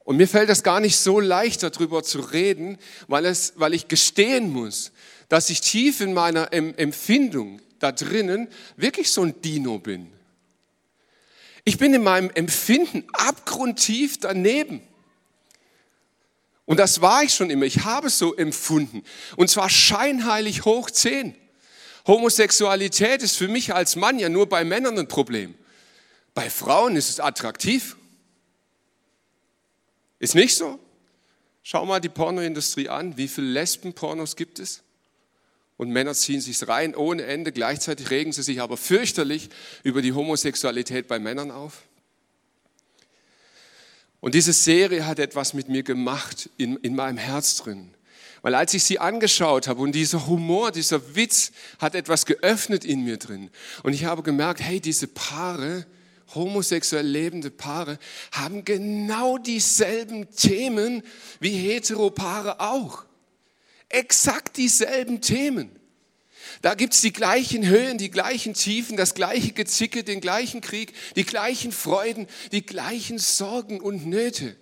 Und 0.03 0.17
mir 0.17 0.27
fällt 0.27 0.49
es 0.49 0.63
gar 0.63 0.79
nicht 0.79 0.97
so 0.97 1.19
leicht, 1.19 1.63
darüber 1.63 2.03
zu 2.03 2.19
reden, 2.19 2.77
weil, 3.07 3.25
es, 3.25 3.53
weil 3.55 3.73
ich 3.73 3.87
gestehen 3.87 4.51
muss, 4.51 4.91
dass 5.29 5.49
ich 5.49 5.61
tief 5.61 6.01
in 6.01 6.13
meiner 6.13 6.51
Empfindung 6.51 7.61
da 7.79 7.91
drinnen 7.91 8.47
wirklich 8.75 9.11
so 9.11 9.23
ein 9.23 9.41
Dino 9.41 9.79
bin. 9.79 10.11
Ich 11.71 11.77
bin 11.77 11.93
in 11.93 12.03
meinem 12.03 12.29
Empfinden 12.31 13.05
abgrundtief 13.13 14.19
daneben. 14.19 14.81
Und 16.65 16.81
das 16.81 16.99
war 16.99 17.23
ich 17.23 17.33
schon 17.33 17.49
immer. 17.49 17.63
Ich 17.63 17.85
habe 17.85 18.07
es 18.07 18.17
so 18.17 18.35
empfunden. 18.35 19.05
Und 19.37 19.49
zwar 19.49 19.69
scheinheilig 19.69 20.65
hoch 20.65 20.91
zehn. 20.91 21.33
Homosexualität 22.05 23.23
ist 23.23 23.37
für 23.37 23.47
mich 23.47 23.73
als 23.73 23.95
Mann 23.95 24.19
ja 24.19 24.27
nur 24.27 24.49
bei 24.49 24.65
Männern 24.65 24.99
ein 24.99 25.07
Problem. 25.07 25.55
Bei 26.33 26.49
Frauen 26.49 26.97
ist 26.97 27.09
es 27.09 27.21
attraktiv. 27.21 27.95
Ist 30.19 30.35
nicht 30.35 30.55
so? 30.55 30.77
Schau 31.63 31.85
mal 31.85 32.01
die 32.01 32.09
Pornoindustrie 32.09 32.89
an. 32.89 33.15
Wie 33.15 33.29
viele 33.29 33.47
Lesben-Pornos 33.47 34.35
gibt 34.35 34.59
es? 34.59 34.83
Und 35.81 35.89
Männer 35.89 36.13
ziehen 36.13 36.41
sich 36.41 36.67
rein 36.67 36.93
ohne 36.93 37.23
Ende. 37.23 37.51
Gleichzeitig 37.51 38.11
regen 38.11 38.31
sie 38.31 38.43
sich 38.43 38.61
aber 38.61 38.77
fürchterlich 38.77 39.49
über 39.81 40.03
die 40.03 40.13
Homosexualität 40.13 41.07
bei 41.07 41.17
Männern 41.17 41.49
auf. 41.49 41.81
Und 44.19 44.35
diese 44.35 44.53
Serie 44.53 45.07
hat 45.07 45.17
etwas 45.17 45.55
mit 45.55 45.69
mir 45.69 45.81
gemacht 45.81 46.51
in, 46.57 46.77
in 46.77 46.93
meinem 46.93 47.17
Herz 47.17 47.55
drin. 47.55 47.95
Weil 48.43 48.53
als 48.53 48.75
ich 48.75 48.83
sie 48.83 48.99
angeschaut 48.99 49.67
habe 49.67 49.81
und 49.81 49.93
dieser 49.93 50.27
Humor, 50.27 50.71
dieser 50.71 51.15
Witz 51.15 51.51
hat 51.79 51.95
etwas 51.95 52.27
geöffnet 52.27 52.85
in 52.85 53.03
mir 53.03 53.17
drin. 53.17 53.49
Und 53.81 53.93
ich 53.93 54.05
habe 54.05 54.21
gemerkt, 54.21 54.61
hey, 54.61 54.79
diese 54.79 55.07
Paare, 55.07 55.87
homosexuell 56.35 57.07
lebende 57.07 57.49
Paare, 57.49 57.97
haben 58.31 58.65
genau 58.65 59.39
dieselben 59.39 60.29
Themen 60.29 61.01
wie 61.39 61.53
Heteropaare 61.53 62.59
auch 62.59 63.05
exakt 63.93 64.57
dieselben 64.57 65.21
Themen. 65.21 65.71
Da 66.61 66.75
gibt 66.75 66.93
es 66.93 67.01
die 67.01 67.13
gleichen 67.13 67.65
Höhen, 67.65 67.97
die 67.97 68.11
gleichen 68.11 68.53
Tiefen, 68.53 68.97
das 68.97 69.15
gleiche 69.15 69.51
Gezicke, 69.51 70.03
den 70.03 70.21
gleichen 70.21 70.61
Krieg, 70.61 70.93
die 71.15 71.25
gleichen 71.25 71.71
Freuden, 71.71 72.27
die 72.51 72.65
gleichen 72.65 73.17
Sorgen 73.17 73.81
und 73.81 74.05
Nöte. 74.05 74.55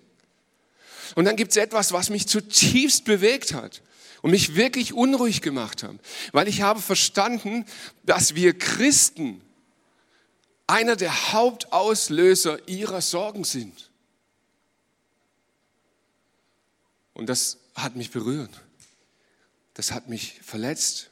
Und 1.14 1.24
dann 1.24 1.36
gibt 1.36 1.50
es 1.50 1.56
etwas, 1.56 1.92
was 1.92 2.08
mich 2.08 2.26
zutiefst 2.26 3.04
bewegt 3.04 3.52
hat 3.52 3.82
und 4.22 4.30
mich 4.30 4.54
wirklich 4.54 4.94
unruhig 4.94 5.42
gemacht 5.42 5.82
hat, 5.82 5.96
weil 6.32 6.48
ich 6.48 6.62
habe 6.62 6.80
verstanden, 6.80 7.66
dass 8.04 8.34
wir 8.34 8.56
Christen 8.56 9.42
einer 10.66 10.96
der 10.96 11.32
Hauptauslöser 11.32 12.68
ihrer 12.68 13.02
Sorgen 13.02 13.44
sind. 13.44 13.90
Und 17.12 17.28
das 17.28 17.58
hat 17.74 17.96
mich 17.96 18.10
berührt 18.10 18.62
das 19.74 19.92
hat 19.92 20.08
mich 20.08 20.40
verletzt. 20.42 21.10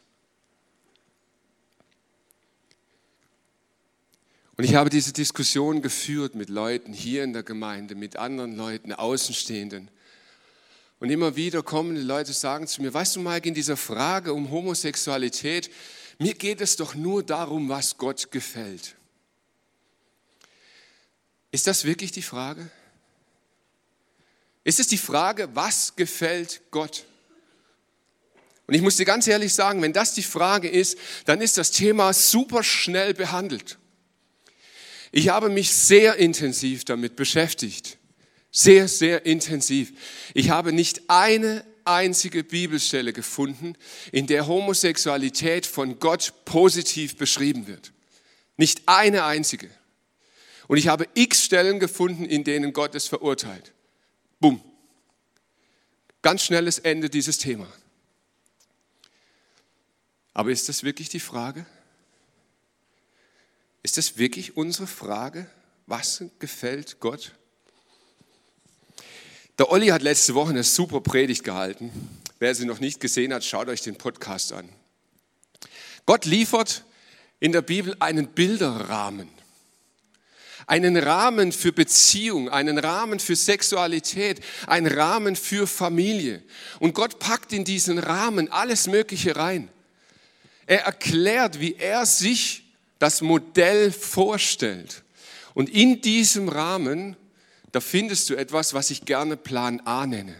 Und 4.57 4.65
ich 4.65 4.75
habe 4.75 4.91
diese 4.91 5.13
Diskussion 5.13 5.83
geführt 5.83 6.35
mit 6.35 6.49
Leuten 6.49 6.93
hier 6.93 7.23
in 7.23 7.33
der 7.33 7.45
Gemeinde, 7.45 7.95
mit 7.95 8.17
anderen 8.17 8.57
Leuten, 8.57 8.93
Außenstehenden. 8.93 9.89
Und 10.99 11.11
immer 11.11 11.37
wieder 11.37 11.63
kommen 11.63 11.95
die 11.95 12.03
Leute 12.03 12.33
sagen 12.33 12.67
zu 12.67 12.83
mir, 12.83 12.93
weißt 12.93 13.17
du, 13.17 13.21
Mike, 13.21 13.47
in 13.47 13.55
dieser 13.55 13.77
Frage 13.77 14.33
um 14.33 14.51
Homosexualität, 14.51 15.71
mir 16.19 16.35
geht 16.35 16.61
es 16.61 16.75
doch 16.75 16.97
nur 16.97 17.23
darum, 17.23 17.69
was 17.69 17.97
Gott 17.99 18.33
gefällt. 18.33 18.97
Ist 21.53 21.69
das 21.69 21.85
wirklich 21.85 22.11
die 22.11 22.23
Frage? 22.23 22.69
Ist 24.65 24.81
es 24.81 24.89
die 24.89 24.99
Frage, 24.99 25.49
was 25.55 25.95
gefällt 25.95 26.63
Gott? 26.73 27.05
Und 28.69 28.75
ich 28.75 28.83
muss 28.83 28.97
dir 28.97 29.07
ganz 29.07 29.27
ehrlich 29.27 29.55
sagen, 29.55 29.81
wenn 29.81 29.95
das 29.95 30.13
die 30.13 30.23
Frage 30.23 30.69
ist, 30.69 30.99
dann 31.25 31.41
ist 31.41 31.57
das 31.57 31.71
Thema 31.71 32.13
super 32.13 32.63
schnell 32.63 33.15
behandelt. 33.15 33.79
Ich 35.11 35.31
habe 35.31 35.49
mich 35.49 35.73
sehr 35.73 36.17
intensiv 36.17 36.85
damit 36.85 37.17
beschäftigt. 37.17 37.97
Sehr, 38.51 38.87
sehr 38.87 39.25
intensiv. 39.25 39.93
Ich 40.35 40.51
habe 40.51 40.75
nicht 40.75 41.09
eine 41.09 41.65
einzige 41.87 42.45
Bibelstelle 42.45 43.15
gefunden, 43.15 43.73
in 44.13 44.27
der 44.27 44.47
Homosexualität 44.47 45.65
von 45.65 45.99
Gott 45.99 46.35
positiv 46.45 47.17
beschrieben 47.17 47.67
wird. 47.69 47.93
Nicht 48.59 48.83
eine 48.85 49.25
einzige. 49.25 49.71
Und 50.67 50.77
ich 50.77 50.89
habe 50.89 51.09
x 51.15 51.43
Stellen 51.43 51.81
gefunden, 51.81 52.27
in 52.27 52.45
denen 52.45 52.75
Gott 52.75 52.95
es 52.95 53.09
verurteilt. 53.09 53.73
Bumm. 54.41 54.61
Ganz 56.21 56.43
schnelles 56.45 56.79
Ende 56.79 57.09
dieses 57.09 57.39
Thema. 57.39 57.67
Aber 60.39 60.53
ist 60.53 60.69
das 60.69 60.85
wirklich 60.85 61.09
die 61.09 61.19
Frage? 61.19 61.67
Ist 63.83 63.97
das 63.97 64.19
wirklich 64.19 64.57
unsere 64.57 64.87
Frage? 64.87 65.51
Was 65.87 66.23
gefällt 66.39 67.01
Gott? 67.01 67.33
Der 69.59 69.73
Olli 69.73 69.89
hat 69.89 70.03
letzte 70.03 70.37
Woche 70.37 70.51
eine 70.51 70.63
super 70.63 71.01
Predigt 71.01 71.43
gehalten. 71.43 71.91
Wer 72.39 72.55
sie 72.55 72.67
noch 72.67 72.79
nicht 72.79 73.01
gesehen 73.01 73.35
hat, 73.35 73.43
schaut 73.43 73.67
euch 73.67 73.83
den 73.83 73.99
Podcast 73.99 74.53
an. 74.53 74.69
Gott 76.07 76.25
liefert 76.25 76.85
in 77.41 77.51
der 77.51 77.63
Bibel 77.63 77.97
einen 77.99 78.29
Bilderrahmen. 78.29 79.29
Einen 80.69 80.97
Rahmen 80.97 81.51
für 81.51 81.73
Beziehung, 81.73 82.49
einen 82.49 82.79
Rahmen 82.79 83.19
für 83.19 83.35
Sexualität, 83.35 84.41
einen 84.69 84.87
Rahmen 84.87 85.35
für 85.35 85.67
Familie. 85.67 86.45
Und 86.79 86.95
Gott 86.95 87.19
packt 87.19 87.53
in 87.53 87.65
diesen 87.65 87.99
Rahmen 87.99 88.53
alles 88.53 88.87
Mögliche 88.87 89.35
rein. 89.35 89.69
Er 90.69 90.83
erklärt, 90.83 91.61
wie 91.61 91.77
er 91.77 92.05
sich 92.05 92.63
das 92.99 93.23
Modell 93.23 93.91
vorstellt. 93.91 95.03
Und 95.55 95.71
in 95.71 96.03
diesem 96.03 96.51
Rahmen, 96.51 97.17
da 97.73 97.81
findest 97.81 98.29
du 98.29 98.35
etwas, 98.35 98.75
was 98.75 98.91
ich 98.91 99.07
gerne 99.07 99.39
Plan 99.39 99.81
A 99.87 100.07
nenne. 100.07 100.37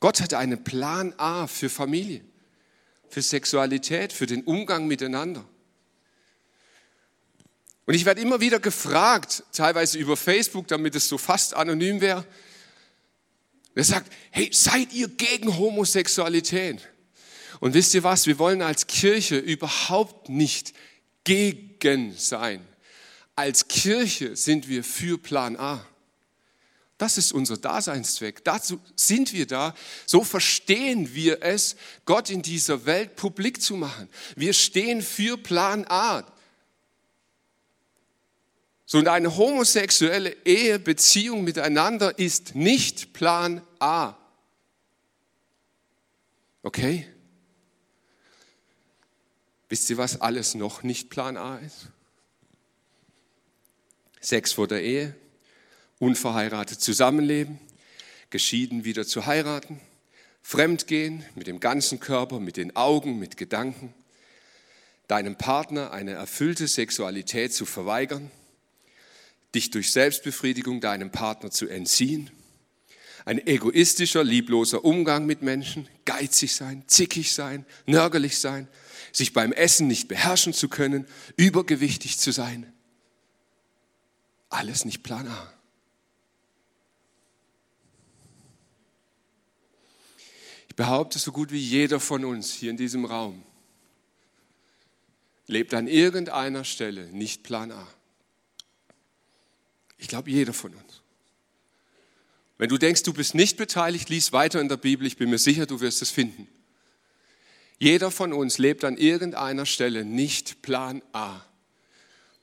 Gott 0.00 0.20
hat 0.20 0.34
einen 0.34 0.64
Plan 0.64 1.14
A 1.16 1.46
für 1.46 1.70
Familie, 1.70 2.20
für 3.08 3.22
Sexualität, 3.22 4.12
für 4.12 4.26
den 4.26 4.44
Umgang 4.44 4.86
miteinander. 4.86 5.46
Und 7.86 7.94
ich 7.94 8.04
werde 8.04 8.20
immer 8.20 8.42
wieder 8.42 8.60
gefragt, 8.60 9.44
teilweise 9.50 9.96
über 9.98 10.14
Facebook, 10.14 10.68
damit 10.68 10.94
es 10.94 11.08
so 11.08 11.16
fast 11.16 11.54
anonym 11.54 12.02
wäre. 12.02 12.26
Er 13.74 13.84
sagt, 13.84 14.12
hey, 14.30 14.50
seid 14.52 14.92
ihr 14.92 15.08
gegen 15.08 15.56
Homosexualität? 15.56 16.86
Und 17.60 17.74
wisst 17.74 17.94
ihr 17.94 18.04
was, 18.04 18.26
wir 18.26 18.38
wollen 18.38 18.62
als 18.62 18.86
Kirche 18.86 19.38
überhaupt 19.38 20.28
nicht 20.28 20.74
gegen 21.24 22.14
sein. 22.16 22.66
Als 23.34 23.68
Kirche 23.68 24.36
sind 24.36 24.68
wir 24.68 24.84
für 24.84 25.18
Plan 25.18 25.56
A. 25.56 25.84
Das 26.98 27.16
ist 27.16 27.32
unser 27.32 27.56
Daseinszweck. 27.56 28.44
Dazu 28.44 28.80
sind 28.96 29.32
wir 29.32 29.46
da. 29.46 29.74
So 30.04 30.24
verstehen 30.24 31.14
wir 31.14 31.42
es, 31.42 31.76
Gott 32.04 32.28
in 32.28 32.42
dieser 32.42 32.86
Welt 32.86 33.14
publik 33.14 33.62
zu 33.62 33.76
machen. 33.76 34.08
Wir 34.34 34.52
stehen 34.52 35.00
für 35.00 35.38
Plan 35.38 35.86
A. 35.88 36.24
So 38.84 38.98
eine 38.98 39.36
homosexuelle 39.36 40.34
Ehe, 40.44 40.78
Beziehung 40.78 41.44
miteinander 41.44 42.18
ist 42.18 42.54
nicht 42.56 43.12
Plan 43.12 43.62
A. 43.78 44.16
Okay? 46.62 47.06
Wisst 49.68 49.90
ihr, 49.90 49.98
was 49.98 50.20
alles 50.20 50.54
noch 50.54 50.82
nicht 50.82 51.10
Plan 51.10 51.36
A 51.36 51.58
ist? 51.58 51.88
Sex 54.20 54.52
vor 54.52 54.66
der 54.66 54.82
Ehe, 54.82 55.14
unverheiratet 55.98 56.80
zusammenleben, 56.80 57.58
geschieden 58.30 58.84
wieder 58.84 59.06
zu 59.06 59.26
heiraten, 59.26 59.80
fremdgehen 60.42 61.24
mit 61.34 61.46
dem 61.46 61.60
ganzen 61.60 62.00
Körper, 62.00 62.40
mit 62.40 62.56
den 62.56 62.74
Augen, 62.76 63.18
mit 63.18 63.36
Gedanken, 63.36 63.94
deinem 65.06 65.36
Partner 65.36 65.92
eine 65.92 66.12
erfüllte 66.12 66.66
Sexualität 66.66 67.52
zu 67.52 67.64
verweigern, 67.64 68.30
dich 69.54 69.70
durch 69.70 69.90
Selbstbefriedigung 69.92 70.80
deinem 70.80 71.10
Partner 71.10 71.50
zu 71.50 71.68
entziehen, 71.68 72.30
ein 73.24 73.46
egoistischer, 73.46 74.24
liebloser 74.24 74.84
Umgang 74.84 75.26
mit 75.26 75.42
Menschen, 75.42 75.88
geizig 76.06 76.54
sein, 76.54 76.84
zickig 76.86 77.32
sein, 77.32 77.66
nörgelig 77.86 78.38
sein, 78.38 78.68
sich 79.12 79.32
beim 79.32 79.52
Essen 79.52 79.86
nicht 79.86 80.08
beherrschen 80.08 80.52
zu 80.52 80.68
können, 80.68 81.06
übergewichtig 81.36 82.18
zu 82.18 82.32
sein. 82.32 82.72
Alles 84.48 84.84
nicht 84.84 85.02
Plan 85.02 85.28
A. 85.28 85.52
Ich 90.68 90.76
behaupte, 90.76 91.18
so 91.18 91.32
gut 91.32 91.50
wie 91.50 91.58
jeder 91.58 92.00
von 92.00 92.24
uns 92.24 92.52
hier 92.52 92.70
in 92.70 92.76
diesem 92.76 93.04
Raum 93.04 93.42
lebt 95.48 95.74
an 95.74 95.88
irgendeiner 95.88 96.62
Stelle 96.62 97.06
nicht 97.06 97.42
Plan 97.42 97.72
A. 97.72 97.88
Ich 99.96 100.06
glaube, 100.06 100.30
jeder 100.30 100.52
von 100.52 100.72
uns. 100.74 101.02
Wenn 102.58 102.68
du 102.68 102.78
denkst, 102.78 103.02
du 103.02 103.12
bist 103.12 103.34
nicht 103.34 103.56
beteiligt, 103.56 104.08
lies 104.08 104.32
weiter 104.32 104.60
in 104.60 104.68
der 104.68 104.76
Bibel. 104.76 105.06
Ich 105.06 105.16
bin 105.16 105.30
mir 105.30 105.38
sicher, 105.38 105.66
du 105.66 105.80
wirst 105.80 106.02
es 106.02 106.10
finden. 106.10 106.46
Jeder 107.78 108.10
von 108.10 108.32
uns 108.32 108.58
lebt 108.58 108.84
an 108.84 108.96
irgendeiner 108.96 109.66
Stelle 109.66 110.04
nicht 110.04 110.62
Plan 110.62 111.02
A. 111.12 111.40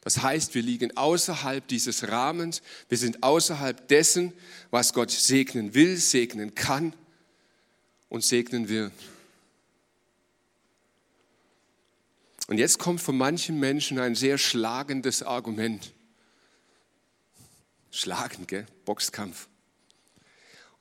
Das 0.02 0.22
heißt, 0.22 0.54
wir 0.54 0.62
liegen 0.62 0.96
außerhalb 0.96 1.68
dieses 1.68 2.08
Rahmens, 2.08 2.62
wir 2.90 2.98
sind 2.98 3.24
außerhalb 3.24 3.88
dessen, 3.88 4.34
was 4.70 4.94
Gott 4.94 5.12
segnen 5.12 5.74
will, 5.74 5.98
segnen 5.98 6.54
kann 6.54 6.94
und 8.08 8.24
segnen 8.24 8.70
wird. 8.70 8.94
Und 12.48 12.60
jetzt 12.60 12.78
kommt 12.78 13.02
von 13.02 13.18
manchen 13.18 13.60
Menschen 13.60 14.00
ein 14.00 14.14
sehr 14.14 14.38
schlagendes 14.38 15.24
Argument. 15.24 15.92
Schlagend, 17.90 18.48
gell? 18.48 18.68
Boxkampf. 18.86 19.48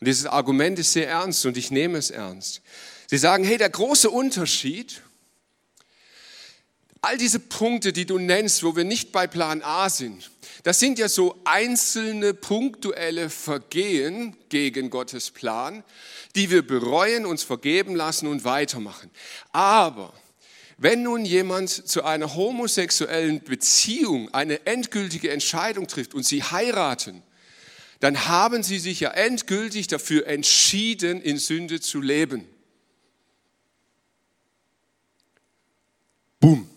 Und 0.00 0.06
dieses 0.06 0.26
Argument 0.26 0.78
ist 0.78 0.92
sehr 0.92 1.08
ernst 1.08 1.46
und 1.46 1.56
ich 1.56 1.70
nehme 1.70 1.96
es 1.96 2.10
ernst. 2.10 2.60
Sie 3.06 3.18
sagen, 3.18 3.44
hey, 3.44 3.58
der 3.58 3.70
große 3.70 4.10
Unterschied, 4.10 5.02
all 7.00 7.18
diese 7.18 7.38
Punkte, 7.38 7.92
die 7.92 8.06
du 8.06 8.18
nennst, 8.18 8.62
wo 8.62 8.76
wir 8.76 8.84
nicht 8.84 9.12
bei 9.12 9.26
Plan 9.26 9.62
A 9.62 9.90
sind, 9.90 10.30
das 10.62 10.80
sind 10.80 10.98
ja 10.98 11.08
so 11.08 11.38
einzelne 11.44 12.32
punktuelle 12.32 13.28
Vergehen 13.28 14.36
gegen 14.48 14.88
Gottes 14.88 15.30
Plan, 15.30 15.84
die 16.34 16.50
wir 16.50 16.66
bereuen, 16.66 17.26
uns 17.26 17.42
vergeben 17.42 17.94
lassen 17.94 18.26
und 18.26 18.44
weitermachen. 18.44 19.10
Aber 19.52 20.14
wenn 20.78 21.02
nun 21.02 21.24
jemand 21.24 21.70
zu 21.70 22.02
einer 22.04 22.34
homosexuellen 22.34 23.44
Beziehung 23.44 24.32
eine 24.32 24.66
endgültige 24.66 25.30
Entscheidung 25.30 25.86
trifft 25.86 26.14
und 26.14 26.24
sie 26.24 26.42
heiraten, 26.42 27.22
dann 28.00 28.26
haben 28.26 28.62
sie 28.62 28.78
sich 28.78 29.00
ja 29.00 29.10
endgültig 29.10 29.86
dafür 29.86 30.26
entschieden, 30.26 31.20
in 31.22 31.38
Sünde 31.38 31.80
zu 31.80 32.00
leben. 32.00 32.48
Boom. 36.44 36.68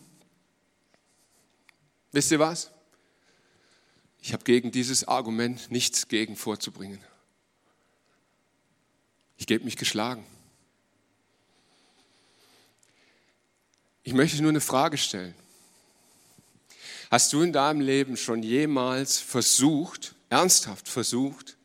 Wisst 2.14 2.32
ihr 2.32 2.40
was? 2.40 2.72
Ich 4.22 4.32
habe 4.32 4.46
gegen 4.46 4.72
dieses 4.72 5.06
Argument 5.06 5.70
nichts 5.70 6.08
gegen 6.08 6.38
vorzubringen. 6.38 7.04
Ich 9.36 9.46
gebe 9.46 9.66
mich 9.66 9.76
geschlagen. 9.76 10.26
Ich 14.04 14.14
möchte 14.14 14.42
nur 14.42 14.52
eine 14.52 14.62
Frage 14.62 14.98
stellen. 14.98 15.36
Hast 17.12 17.34
du 17.34 17.42
in 17.42 17.52
deinem 17.52 17.82
Leben 17.82 18.16
schon 18.16 18.44
jemals 18.44 19.20
versucht, 19.20 20.16
ernsthaft 20.30 20.88
versucht, 20.88 21.58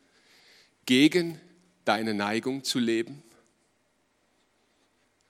gegen 0.85 1.39
deine 1.85 2.13
Neigung 2.13 2.65
zu 2.65 2.79
leben? 2.79 3.23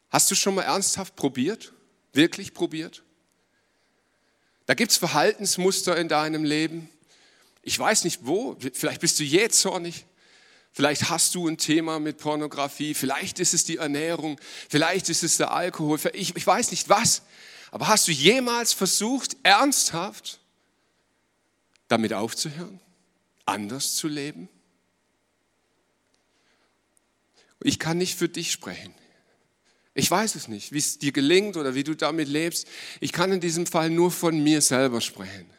Hast 0.10 0.32
du 0.32 0.34
schon 0.34 0.56
mal 0.56 0.64
ernsthaft 0.64 1.16
probiert? 1.16 1.72
Wirklich 2.13 2.54
probiert? 2.54 3.04
Da 4.65 4.76
gibt 4.76 4.91
es 4.91 4.97
Verhaltensmuster 4.97 5.97
in 5.97 6.08
deinem 6.08 6.43
Leben. 6.43 6.89
Ich 7.63 7.78
weiß 7.78 8.04
nicht 8.04 8.26
wo, 8.26 8.58
vielleicht 8.73 9.02
bist 9.02 9.19
du 9.19 9.23
jetzt 9.23 9.60
zornig, 9.60 10.06
vielleicht 10.71 11.10
hast 11.10 11.36
du 11.36 11.47
ein 11.47 11.58
Thema 11.58 11.99
mit 11.99 12.17
Pornografie, 12.17 12.93
vielleicht 12.93 13.39
ist 13.39 13.54
es 13.54 13.63
die 13.63 13.78
Ernährung, 13.78 14.39
vielleicht 14.69 15.10
ist 15.10 15.23
es 15.23 15.38
der 15.38 15.52
Alkohol, 15.52 15.99
ich, 16.13 16.36
ich 16.36 16.47
weiß 16.47 16.71
nicht 16.71 16.89
was. 16.89 17.23
Aber 17.71 17.88
hast 17.88 18.08
du 18.08 18.12
jemals 18.12 18.73
versucht, 18.73 19.36
ernsthaft 19.43 20.39
damit 21.88 22.13
aufzuhören, 22.13 22.80
anders 23.45 23.95
zu 23.95 24.08
leben? 24.08 24.47
Ich 27.62 27.80
kann 27.80 27.97
nicht 27.97 28.15
für 28.15 28.30
dich 28.30 28.52
sprechen. 28.52 28.93
Ich 29.96 30.10
weiß 30.10 30.36
es 30.36 30.48
nicht, 30.48 30.72
wie 30.72 30.80
es 30.80 30.98
dir 30.98 31.12
gelingt 31.12 31.56
oder 31.56 31.76
wie 31.76 31.84
du 31.84 31.96
damit 31.96 32.28
lebst. 32.28 32.68
Ich 33.00 33.12
kann 33.12 33.32
in 33.32 33.40
diesem 33.40 33.68
Fall 33.68 33.90
nur 33.90 34.12
von 34.12 34.42
mir 34.42 34.62
selber 34.62 35.02
sprechen. 35.02 35.50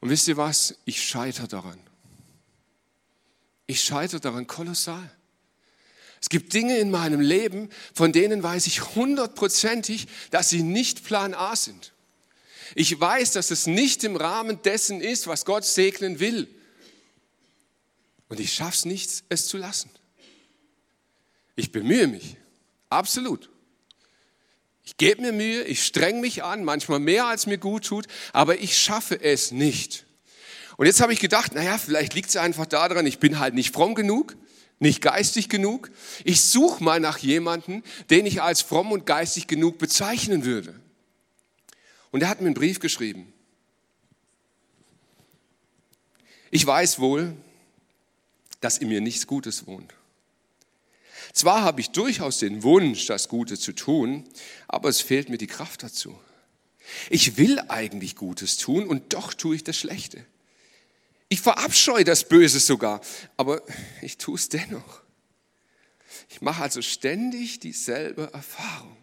Und 0.00 0.08
wisst 0.08 0.28
ihr 0.28 0.38
was? 0.38 0.76
Ich 0.86 1.02
scheitere 1.02 1.46
daran. 1.46 1.78
Ich 3.66 3.82
scheitere 3.82 4.20
daran 4.20 4.46
kolossal. 4.46 5.10
Es 6.20 6.28
gibt 6.28 6.52
Dinge 6.52 6.78
in 6.78 6.90
meinem 6.90 7.20
Leben, 7.20 7.70
von 7.94 8.12
denen 8.12 8.42
weiß 8.42 8.66
ich 8.66 8.94
hundertprozentig, 8.94 10.06
dass 10.30 10.50
sie 10.50 10.62
nicht 10.62 11.04
Plan 11.04 11.34
A 11.34 11.56
sind. 11.56 11.92
Ich 12.74 12.98
weiß, 12.98 13.32
dass 13.32 13.50
es 13.50 13.66
nicht 13.66 14.04
im 14.04 14.16
Rahmen 14.16 14.62
dessen 14.62 15.00
ist, 15.00 15.26
was 15.26 15.44
Gott 15.44 15.64
segnen 15.64 16.20
will. 16.20 16.48
Und 18.28 18.38
ich 18.38 18.52
schaffe 18.52 18.76
es 18.76 18.84
nicht, 18.84 19.24
es 19.28 19.46
zu 19.46 19.56
lassen. 19.56 19.90
Ich 21.56 21.72
bemühe 21.72 22.06
mich, 22.06 22.36
absolut. 22.90 23.48
Ich 24.84 24.96
gebe 24.96 25.22
mir 25.22 25.32
Mühe, 25.32 25.62
ich 25.62 25.84
streng 25.84 26.20
mich 26.20 26.42
an, 26.42 26.64
manchmal 26.64 26.98
mehr 26.98 27.26
als 27.26 27.46
mir 27.46 27.58
gut 27.58 27.86
tut, 27.86 28.06
aber 28.32 28.58
ich 28.60 28.76
schaffe 28.76 29.22
es 29.22 29.52
nicht. 29.52 30.04
Und 30.76 30.86
jetzt 30.86 31.00
habe 31.00 31.12
ich 31.12 31.20
gedacht, 31.20 31.54
naja, 31.54 31.78
vielleicht 31.78 32.14
liegt 32.14 32.30
es 32.30 32.36
einfach 32.36 32.66
daran, 32.66 33.06
ich 33.06 33.18
bin 33.18 33.38
halt 33.38 33.54
nicht 33.54 33.72
fromm 33.72 33.94
genug, 33.94 34.36
nicht 34.78 35.02
geistig 35.02 35.48
genug. 35.48 35.90
Ich 36.24 36.40
suche 36.40 36.82
mal 36.82 37.00
nach 37.00 37.18
jemandem, 37.18 37.82
den 38.08 38.26
ich 38.26 38.42
als 38.42 38.62
fromm 38.62 38.90
und 38.90 39.06
geistig 39.06 39.46
genug 39.46 39.78
bezeichnen 39.78 40.44
würde. 40.44 40.74
Und 42.10 42.22
er 42.22 42.28
hat 42.28 42.40
mir 42.40 42.46
einen 42.46 42.54
Brief 42.54 42.80
geschrieben. 42.80 43.32
Ich 46.50 46.66
weiß 46.66 46.98
wohl, 46.98 47.36
dass 48.60 48.78
in 48.78 48.88
mir 48.88 49.00
nichts 49.00 49.26
Gutes 49.26 49.66
wohnt. 49.66 49.94
Zwar 51.32 51.62
habe 51.62 51.80
ich 51.80 51.90
durchaus 51.90 52.38
den 52.38 52.62
Wunsch, 52.62 53.06
das 53.06 53.28
Gute 53.28 53.58
zu 53.58 53.72
tun, 53.72 54.24
aber 54.68 54.88
es 54.88 55.00
fehlt 55.00 55.28
mir 55.28 55.38
die 55.38 55.46
Kraft 55.46 55.82
dazu. 55.82 56.18
Ich 57.08 57.36
will 57.36 57.60
eigentlich 57.68 58.16
Gutes 58.16 58.56
tun 58.56 58.86
und 58.86 59.12
doch 59.12 59.34
tue 59.34 59.56
ich 59.56 59.64
das 59.64 59.76
Schlechte. 59.76 60.24
Ich 61.28 61.40
verabscheue 61.40 62.04
das 62.04 62.28
Böse 62.28 62.58
sogar, 62.58 63.00
aber 63.36 63.62
ich 64.02 64.18
tue 64.18 64.34
es 64.34 64.48
dennoch. 64.48 65.02
Ich 66.28 66.40
mache 66.40 66.62
also 66.62 66.82
ständig 66.82 67.60
dieselbe 67.60 68.30
Erfahrung. 68.32 68.96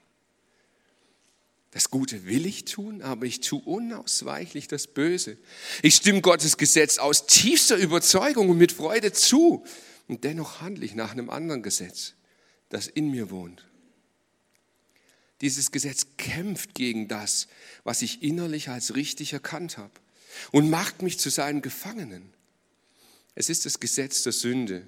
Das 1.72 1.90
Gute 1.92 2.26
will 2.26 2.46
ich 2.46 2.66
tun, 2.66 3.02
aber 3.02 3.26
ich 3.26 3.40
tue 3.40 3.62
unausweichlich 3.62 4.68
das 4.68 4.88
Böse. 4.88 5.38
Ich 5.84 5.96
stimme 5.96 6.22
Gottes 6.22 6.58
Gesetz 6.58 6.98
aus 6.98 7.28
tiefster 7.28 7.78
Überzeugung 7.78 8.50
und 8.50 8.58
mit 8.58 8.72
Freude 8.72 9.14
zu. 9.14 9.64
Und 10.08 10.24
dennoch 10.24 10.62
handle 10.62 10.86
ich 10.86 10.96
nach 10.96 11.12
einem 11.12 11.30
anderen 11.30 11.64
Gesetz, 11.64 12.14
das 12.70 12.88
in 12.88 13.12
mir 13.12 13.30
wohnt. 13.30 13.66
Dieses 15.42 15.72
Gesetz 15.72 16.08
kämpft 16.18 16.74
gegen 16.74 17.08
das, 17.08 17.48
was 17.84 18.02
ich 18.02 18.24
innerlich 18.24 18.70
als 18.70 18.96
richtig 18.96 19.34
erkannt 19.34 19.78
habe 19.78 19.94
und 20.52 20.70
macht 20.70 21.02
mich 21.02 21.20
zu 21.20 21.30
seinen 21.30 21.62
Gefangenen. 21.62 22.34
Es 23.36 23.50
ist 23.50 23.66
das 23.66 23.80
Gesetz 23.80 24.24
der 24.24 24.34
Sünde, 24.34 24.88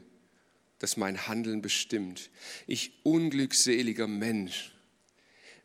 das 0.79 0.97
mein 0.97 1.27
Handeln 1.27 1.61
bestimmt. 1.61 2.29
Ich 2.65 2.93
unglückseliger 3.03 4.07
Mensch, 4.07 4.73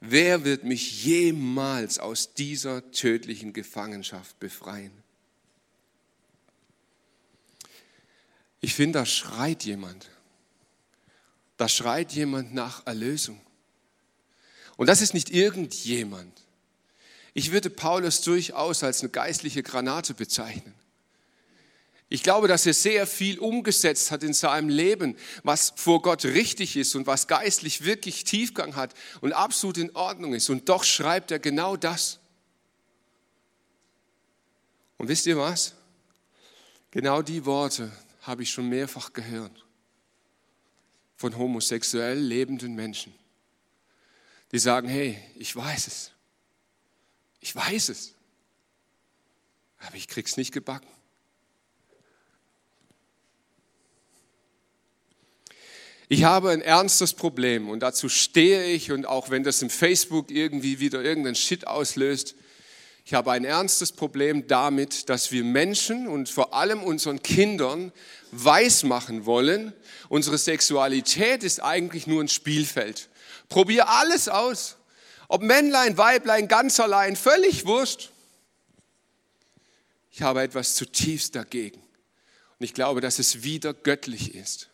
wer 0.00 0.44
wird 0.44 0.64
mich 0.64 1.05
jemals 1.05 1.98
aus 1.98 2.35
dieser 2.35 2.90
tödlichen 2.90 3.55
Gefangenschaft 3.55 4.38
befreien? 4.38 4.92
Ich 8.61 8.74
finde, 8.74 8.98
da 8.98 9.07
schreit 9.07 9.64
jemand. 9.64 10.11
Da 11.56 11.68
schreit 11.68 12.12
jemand 12.12 12.54
nach 12.54 12.86
Erlösung. 12.86 13.40
Und 14.76 14.88
das 14.88 15.00
ist 15.00 15.14
nicht 15.14 15.30
irgendjemand. 15.30 16.42
Ich 17.32 17.52
würde 17.52 17.70
Paulus 17.70 18.22
durchaus 18.22 18.82
als 18.82 19.00
eine 19.00 19.10
geistliche 19.10 19.62
Granate 19.62 20.14
bezeichnen. 20.14 20.74
Ich 22.08 22.22
glaube, 22.22 22.48
dass 22.48 22.66
er 22.66 22.74
sehr 22.74 23.06
viel 23.06 23.38
umgesetzt 23.38 24.10
hat 24.10 24.22
in 24.22 24.34
seinem 24.34 24.68
Leben, 24.68 25.16
was 25.42 25.72
vor 25.74 26.02
Gott 26.02 26.24
richtig 26.24 26.76
ist 26.76 26.94
und 26.94 27.06
was 27.06 27.26
geistlich 27.26 27.84
wirklich 27.84 28.24
Tiefgang 28.24 28.76
hat 28.76 28.94
und 29.20 29.32
absolut 29.32 29.78
in 29.78 29.94
Ordnung 29.96 30.34
ist. 30.34 30.50
Und 30.50 30.68
doch 30.68 30.84
schreibt 30.84 31.30
er 31.30 31.38
genau 31.38 31.76
das. 31.76 32.20
Und 34.98 35.08
wisst 35.08 35.26
ihr 35.26 35.36
was? 35.36 35.74
Genau 36.90 37.22
die 37.22 37.44
Worte 37.46 37.90
habe 38.22 38.44
ich 38.44 38.50
schon 38.50 38.68
mehrfach 38.68 39.12
gehört 39.12 39.64
von 41.24 41.38
homosexuell 41.38 42.18
lebenden 42.18 42.74
Menschen, 42.74 43.14
die 44.52 44.58
sagen, 44.58 44.90
hey, 44.90 45.18
ich 45.37 45.56
weiß 45.56 45.87
es. 45.87 46.10
Ich 47.40 47.56
weiß 47.56 47.88
es. 47.88 48.12
Aber 49.78 49.96
ich 49.96 50.06
krieg's 50.06 50.37
nicht 50.37 50.52
gebacken. 50.52 50.87
Ich 56.10 56.24
habe 56.24 56.50
ein 56.50 56.60
ernstes 56.60 57.14
Problem 57.14 57.70
und 57.70 57.80
dazu 57.80 58.10
stehe 58.10 58.66
ich 58.66 58.92
und 58.92 59.06
auch 59.06 59.30
wenn 59.30 59.44
das 59.44 59.62
im 59.62 59.70
Facebook 59.70 60.30
irgendwie 60.30 60.78
wieder 60.78 61.02
irgendeinen 61.02 61.37
Shit 61.37 61.66
auslöst, 61.66 62.34
ich 63.04 63.12
habe 63.12 63.32
ein 63.32 63.44
ernstes 63.44 63.92
Problem 63.92 64.46
damit, 64.46 65.10
dass 65.10 65.30
wir 65.30 65.44
Menschen 65.44 66.08
und 66.08 66.30
vor 66.30 66.54
allem 66.54 66.82
unseren 66.82 67.22
Kindern 67.22 67.92
weismachen 68.32 69.26
wollen, 69.26 69.74
unsere 70.08 70.38
Sexualität 70.38 71.44
ist 71.44 71.62
eigentlich 71.62 72.06
nur 72.06 72.22
ein 72.22 72.28
Spielfeld. 72.28 73.10
Probier 73.50 73.90
alles 73.90 74.28
aus. 74.28 74.76
Ob 75.28 75.42
Männlein, 75.42 75.98
Weiblein, 75.98 76.48
ganz 76.48 76.80
allein, 76.80 77.14
völlig 77.14 77.66
wurscht. 77.66 78.10
Ich 80.10 80.22
habe 80.22 80.42
etwas 80.42 80.74
zutiefst 80.74 81.34
dagegen. 81.34 81.80
Und 82.58 82.64
ich 82.64 82.72
glaube, 82.72 83.00
dass 83.02 83.18
es 83.18 83.42
wieder 83.42 83.74
göttlich 83.74 84.34
ist. 84.34 84.70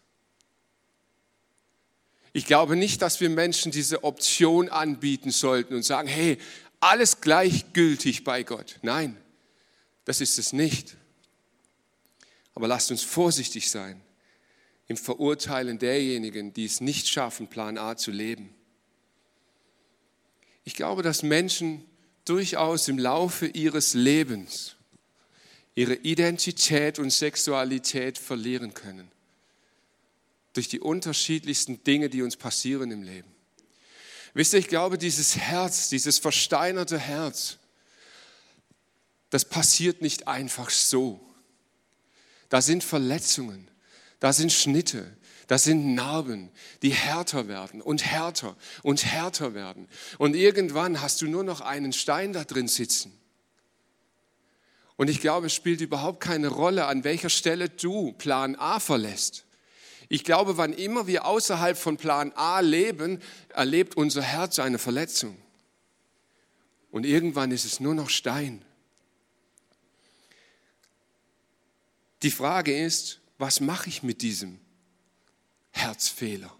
Ich 2.32 2.46
glaube 2.46 2.76
nicht, 2.76 3.02
dass 3.02 3.20
wir 3.20 3.28
Menschen 3.28 3.72
diese 3.72 4.04
Option 4.04 4.68
anbieten 4.68 5.30
sollten 5.30 5.74
und 5.74 5.82
sagen, 5.82 6.06
hey, 6.06 6.38
alles 6.80 7.20
gleichgültig 7.20 8.24
bei 8.24 8.42
Gott. 8.42 8.78
Nein, 8.82 9.16
das 10.04 10.20
ist 10.20 10.38
es 10.38 10.52
nicht. 10.52 10.96
Aber 12.54 12.66
lasst 12.66 12.90
uns 12.90 13.02
vorsichtig 13.02 13.70
sein 13.70 14.00
im 14.88 14.96
Verurteilen 14.96 15.78
derjenigen, 15.78 16.52
die 16.52 16.64
es 16.64 16.80
nicht 16.80 17.06
schaffen, 17.06 17.48
Plan 17.48 17.78
A 17.78 17.96
zu 17.96 18.10
leben. 18.10 18.52
Ich 20.64 20.74
glaube, 20.74 21.02
dass 21.02 21.22
Menschen 21.22 21.84
durchaus 22.24 22.88
im 22.88 22.98
Laufe 22.98 23.46
ihres 23.46 23.94
Lebens 23.94 24.76
ihre 25.74 25.94
Identität 25.94 26.98
und 26.98 27.10
Sexualität 27.10 28.18
verlieren 28.18 28.74
können. 28.74 29.10
Durch 30.52 30.68
die 30.68 30.80
unterschiedlichsten 30.80 31.82
Dinge, 31.84 32.10
die 32.10 32.22
uns 32.22 32.36
passieren 32.36 32.90
im 32.90 33.02
Leben. 33.02 33.30
Wisst 34.34 34.52
ihr, 34.52 34.60
ich 34.60 34.68
glaube, 34.68 34.98
dieses 34.98 35.36
Herz, 35.36 35.88
dieses 35.88 36.18
versteinerte 36.18 36.98
Herz, 36.98 37.58
das 39.30 39.44
passiert 39.44 40.02
nicht 40.02 40.28
einfach 40.28 40.70
so. 40.70 41.20
Da 42.48 42.60
sind 42.60 42.82
Verletzungen, 42.82 43.68
da 44.18 44.32
sind 44.32 44.52
Schnitte, 44.52 45.16
das 45.46 45.64
sind 45.64 45.94
Narben, 45.94 46.50
die 46.82 46.90
härter 46.90 47.48
werden 47.48 47.80
und 47.82 48.04
härter 48.04 48.56
und 48.82 49.04
härter 49.04 49.54
werden. 49.54 49.88
Und 50.18 50.34
irgendwann 50.36 51.00
hast 51.00 51.22
du 51.22 51.26
nur 51.26 51.42
noch 51.42 51.60
einen 51.60 51.92
Stein 51.92 52.32
da 52.32 52.44
drin 52.44 52.68
sitzen. 52.68 53.12
Und 54.96 55.08
ich 55.08 55.20
glaube, 55.20 55.46
es 55.46 55.54
spielt 55.54 55.80
überhaupt 55.80 56.20
keine 56.20 56.48
Rolle, 56.48 56.86
an 56.86 57.04
welcher 57.04 57.30
Stelle 57.30 57.68
du 57.68 58.12
Plan 58.12 58.54
A 58.56 58.78
verlässt. 58.78 59.44
Ich 60.12 60.24
glaube, 60.24 60.56
wann 60.56 60.72
immer 60.72 61.06
wir 61.06 61.24
außerhalb 61.24 61.78
von 61.78 61.96
Plan 61.96 62.32
A 62.32 62.58
leben, 62.58 63.22
erlebt 63.50 63.96
unser 63.96 64.22
Herz 64.22 64.58
eine 64.58 64.80
Verletzung. 64.80 65.40
Und 66.90 67.06
irgendwann 67.06 67.52
ist 67.52 67.64
es 67.64 67.78
nur 67.78 67.94
noch 67.94 68.10
Stein. 68.10 68.64
Die 72.24 72.32
Frage 72.32 72.76
ist, 72.76 73.20
was 73.38 73.60
mache 73.60 73.88
ich 73.88 74.02
mit 74.02 74.20
diesem? 74.20 74.58
Herzfehler. 75.70 76.52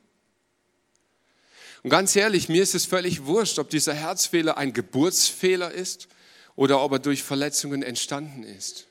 Und 1.83 1.91
ganz 1.91 2.15
ehrlich, 2.15 2.49
mir 2.49 2.63
ist 2.63 2.77
es 2.77 2.87
völlig 2.87 3.25
wurscht, 3.25 3.59
ob 3.59 3.69
dieser 3.69 3.95
Herzfehler 3.95 4.59
ein 4.59 4.73
Geburtsfehler 4.73 5.73
ist 5.73 6.07
oder 6.55 6.81
ob 6.81 6.93
er 6.93 6.99
durch 7.01 7.25
Verletzungen 7.25 7.83
entstanden 7.83 8.45
ist. 8.45 8.87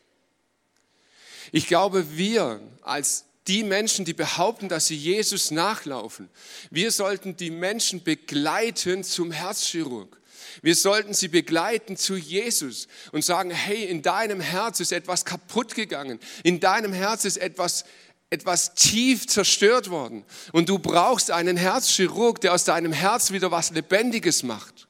Ich 1.53 1.65
glaube, 1.67 2.17
wir 2.17 2.59
als 2.81 3.23
die 3.49 3.63
Menschen, 3.63 4.05
die 4.05 4.13
behaupten, 4.13 4.69
dass 4.69 4.87
sie 4.87 4.95
Jesus 4.95 5.51
nachlaufen, 5.51 6.29
wir 6.69 6.91
sollten 6.91 7.35
die 7.35 7.49
Menschen 7.49 8.03
begleiten 8.03 9.03
zum 9.03 9.31
Herzchirurg. 9.31 10.17
Wir 10.61 10.75
sollten 10.75 11.13
sie 11.13 11.27
begleiten 11.27 11.97
zu 11.97 12.15
Jesus 12.15 12.87
und 13.11 13.25
sagen, 13.25 13.49
hey, 13.51 13.85
in 13.85 14.01
deinem 14.01 14.39
Herz 14.39 14.79
ist 14.79 14.91
etwas 14.91 15.25
kaputt 15.25 15.75
gegangen. 15.75 16.19
In 16.43 16.59
deinem 16.59 16.93
Herz 16.93 17.25
ist 17.25 17.37
etwas 17.37 17.85
etwas 18.31 18.75
tief 18.75 19.25
zerstört 19.25 19.89
worden. 19.89 20.23
Und 20.51 20.69
du 20.69 20.77
brauchst 20.77 21.31
einen 21.31 21.57
Herzchirurg, 21.57 22.39
der 22.41 22.53
aus 22.53 22.63
deinem 22.63 22.93
Herz 22.93 23.31
wieder 23.31 23.49
was 23.49 23.71
Lebendiges 23.71 24.43
macht. 24.43 24.87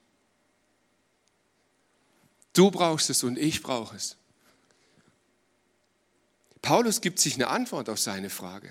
Du 2.51 2.69
brauchst 2.69 3.09
es 3.09 3.23
und 3.23 3.37
ich 3.37 3.63
brauche 3.63 3.95
es. 3.95 4.17
Paulus 6.69 7.01
gibt 7.01 7.17
sich 7.17 7.33
eine 7.33 7.47
Antwort 7.47 7.89
auf 7.89 7.99
seine 7.99 8.29
Frage. 8.29 8.69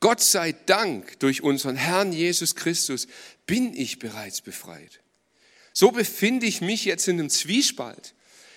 Gott 0.00 0.22
sei 0.22 0.52
Dank, 0.52 1.20
durch 1.20 1.42
unseren 1.42 1.76
Herrn 1.76 2.12
Jesus 2.12 2.54
Christus 2.54 3.08
bin 3.44 3.74
ich 3.76 3.98
bereits 3.98 4.40
befreit. 4.40 5.02
So 5.74 5.90
befinde 5.90 6.46
ich 6.46 6.62
mich 6.62 6.86
jetzt 6.86 7.08
in 7.08 7.20
einem 7.20 7.28
Zwiespalt. 7.28 8.14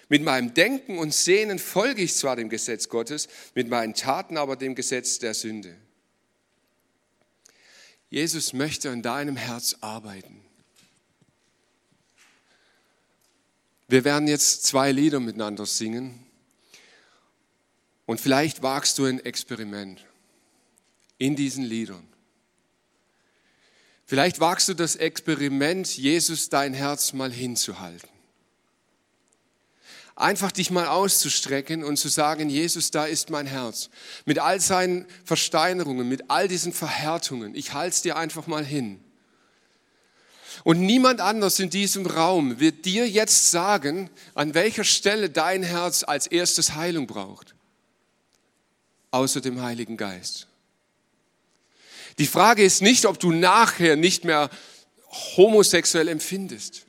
Mit 0.07 0.23
meinem 0.23 0.53
Denken 0.53 0.97
und 0.97 1.13
Sehnen 1.13 1.59
folge 1.59 2.01
ich 2.01 2.15
zwar 2.15 2.37
dem 2.37 2.47
Gesetz 2.47 2.87
Gottes, 2.87 3.27
mit 3.53 3.67
meinen 3.67 3.93
Taten 3.93 4.37
aber 4.37 4.55
dem 4.55 4.75
Gesetz 4.75 5.19
der 5.19 5.33
Sünde. 5.33 5.75
Jesus 8.09 8.53
möchte 8.53 8.91
an 8.91 9.01
deinem 9.01 9.35
Herz 9.35 9.75
arbeiten. 9.81 10.39
Wir 13.89 14.05
werden 14.05 14.29
jetzt 14.29 14.63
zwei 14.63 14.93
Lieder 14.93 15.19
miteinander 15.19 15.65
singen 15.65 16.28
und 18.09 18.19
vielleicht 18.19 18.63
wagst 18.63 18.97
du 18.97 19.05
ein 19.05 19.23
Experiment 19.23 20.03
in 21.19 21.35
diesen 21.35 21.63
Liedern. 21.63 22.07
Vielleicht 24.07 24.39
wagst 24.39 24.67
du 24.67 24.73
das 24.73 24.95
Experiment, 24.95 25.95
Jesus 25.95 26.49
dein 26.49 26.73
Herz 26.73 27.13
mal 27.13 27.31
hinzuhalten. 27.31 28.09
Einfach 30.15 30.51
dich 30.51 30.71
mal 30.71 30.87
auszustrecken 30.87 31.83
und 31.83 31.97
zu 31.97 32.07
sagen, 32.07 32.49
Jesus, 32.49 32.89
da 32.89 33.05
ist 33.05 33.29
mein 33.29 33.45
Herz. 33.45 33.91
Mit 34.25 34.39
all 34.39 34.59
seinen 34.59 35.05
Versteinerungen, 35.23 36.09
mit 36.09 36.31
all 36.31 36.47
diesen 36.47 36.73
Verhärtungen. 36.73 37.53
Ich 37.53 37.73
halte 37.73 37.93
es 37.93 38.01
dir 38.01 38.17
einfach 38.17 38.47
mal 38.47 38.65
hin. 38.65 38.99
Und 40.63 40.79
niemand 40.79 41.21
anders 41.21 41.59
in 41.59 41.69
diesem 41.69 42.07
Raum 42.07 42.59
wird 42.59 42.85
dir 42.85 43.07
jetzt 43.07 43.51
sagen, 43.51 44.09
an 44.33 44.55
welcher 44.55 44.83
Stelle 44.83 45.29
dein 45.29 45.61
Herz 45.61 46.01
als 46.01 46.25
erstes 46.25 46.73
Heilung 46.73 47.05
braucht. 47.05 47.53
Außer 49.11 49.41
dem 49.41 49.61
Heiligen 49.61 49.97
Geist. 49.97 50.47
Die 52.17 52.27
Frage 52.27 52.63
ist 52.63 52.81
nicht, 52.81 53.05
ob 53.05 53.19
du 53.19 53.31
nachher 53.31 53.95
nicht 53.95 54.25
mehr 54.25 54.49
homosexuell 55.37 56.07
empfindest. 56.07 56.85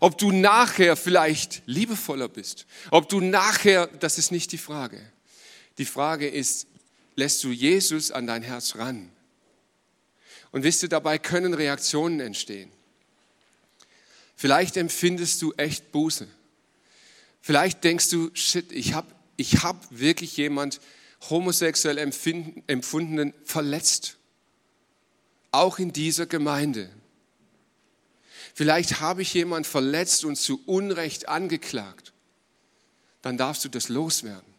Ob 0.00 0.18
du 0.18 0.30
nachher 0.30 0.96
vielleicht 0.96 1.62
liebevoller 1.66 2.28
bist. 2.28 2.66
Ob 2.90 3.08
du 3.08 3.20
nachher, 3.20 3.86
das 3.86 4.18
ist 4.18 4.30
nicht 4.30 4.52
die 4.52 4.58
Frage. 4.58 5.00
Die 5.78 5.84
Frage 5.84 6.28
ist, 6.28 6.66
lässt 7.14 7.42
du 7.44 7.50
Jesus 7.50 8.10
an 8.10 8.26
dein 8.26 8.42
Herz 8.42 8.76
ran? 8.76 9.10
Und 10.52 10.62
wisst 10.62 10.82
ihr, 10.82 10.88
dabei 10.88 11.18
können 11.18 11.54
Reaktionen 11.54 12.20
entstehen. 12.20 12.70
Vielleicht 14.36 14.76
empfindest 14.76 15.40
du 15.42 15.52
echt 15.54 15.92
Buße. 15.92 16.28
Vielleicht 17.40 17.84
denkst 17.84 18.10
du, 18.10 18.30
shit, 18.34 18.70
ich 18.72 18.92
habe 18.92 19.14
ich 19.36 19.62
hab 19.62 19.86
wirklich 19.90 20.36
jemand 20.36 20.80
homosexuell 21.28 21.98
empfundenen 21.98 23.34
verletzt 23.44 24.16
auch 25.56 25.78
in 25.78 25.92
dieser 25.92 26.26
Gemeinde. 26.26 26.90
Vielleicht 28.54 29.00
habe 29.00 29.22
ich 29.22 29.34
jemand 29.34 29.66
verletzt 29.66 30.24
und 30.24 30.36
zu 30.36 30.60
Unrecht 30.66 31.28
angeklagt. 31.28 32.12
Dann 33.22 33.36
darfst 33.36 33.64
du 33.64 33.68
das 33.68 33.88
loswerden. 33.88 34.54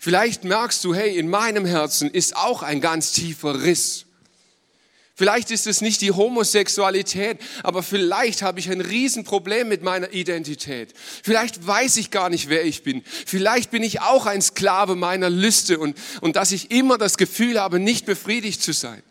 Vielleicht 0.00 0.44
merkst 0.44 0.84
du, 0.84 0.94
hey, 0.94 1.16
in 1.16 1.28
meinem 1.28 1.64
Herzen 1.64 2.10
ist 2.10 2.36
auch 2.36 2.62
ein 2.62 2.80
ganz 2.80 3.12
tiefer 3.12 3.62
Riss. 3.62 4.06
Vielleicht 5.14 5.50
ist 5.50 5.66
es 5.66 5.82
nicht 5.82 6.00
die 6.00 6.10
Homosexualität, 6.10 7.38
aber 7.62 7.82
vielleicht 7.82 8.40
habe 8.40 8.60
ich 8.60 8.70
ein 8.70 8.80
Riesenproblem 8.80 9.68
mit 9.68 9.82
meiner 9.82 10.12
Identität. 10.12 10.94
Vielleicht 11.22 11.66
weiß 11.66 11.98
ich 11.98 12.10
gar 12.10 12.30
nicht, 12.30 12.48
wer 12.48 12.64
ich 12.64 12.82
bin. 12.82 13.02
Vielleicht 13.04 13.70
bin 13.70 13.82
ich 13.82 14.00
auch 14.00 14.24
ein 14.24 14.40
Sklave 14.40 14.96
meiner 14.96 15.28
Lüste 15.28 15.78
und, 15.78 15.98
und 16.22 16.36
dass 16.36 16.50
ich 16.50 16.70
immer 16.70 16.96
das 16.96 17.18
Gefühl 17.18 17.60
habe, 17.60 17.78
nicht 17.78 18.06
befriedigt 18.06 18.62
zu 18.62 18.72
sein. 18.72 19.02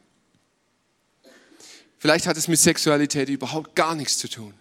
Vielleicht 1.99 2.25
hat 2.25 2.35
es 2.35 2.47
mit 2.47 2.57
Sexualität 2.57 3.29
überhaupt 3.29 3.75
gar 3.75 3.93
nichts 3.93 4.17
zu 4.17 4.27
tun. 4.27 4.55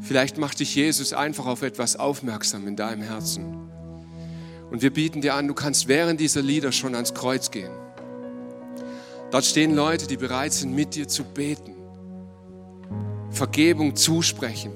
Vielleicht 0.00 0.38
macht 0.38 0.60
dich 0.60 0.74
Jesus 0.74 1.12
einfach 1.12 1.44
auf 1.44 1.60
etwas 1.60 1.94
aufmerksam 1.96 2.66
in 2.66 2.74
deinem 2.74 3.02
Herzen. 3.02 3.70
Und 4.70 4.80
wir 4.80 4.92
bieten 4.92 5.20
dir 5.20 5.34
an, 5.34 5.46
du 5.46 5.52
kannst 5.52 5.88
während 5.88 6.18
dieser 6.20 6.40
Lieder 6.40 6.72
schon 6.72 6.94
ans 6.94 7.12
Kreuz 7.12 7.50
gehen. 7.50 7.85
Dort 9.30 9.44
stehen 9.44 9.74
Leute, 9.74 10.06
die 10.06 10.16
bereit 10.16 10.52
sind, 10.52 10.74
mit 10.74 10.94
dir 10.94 11.08
zu 11.08 11.24
beten, 11.24 11.74
Vergebung 13.30 13.96
zusprechen, 13.96 14.72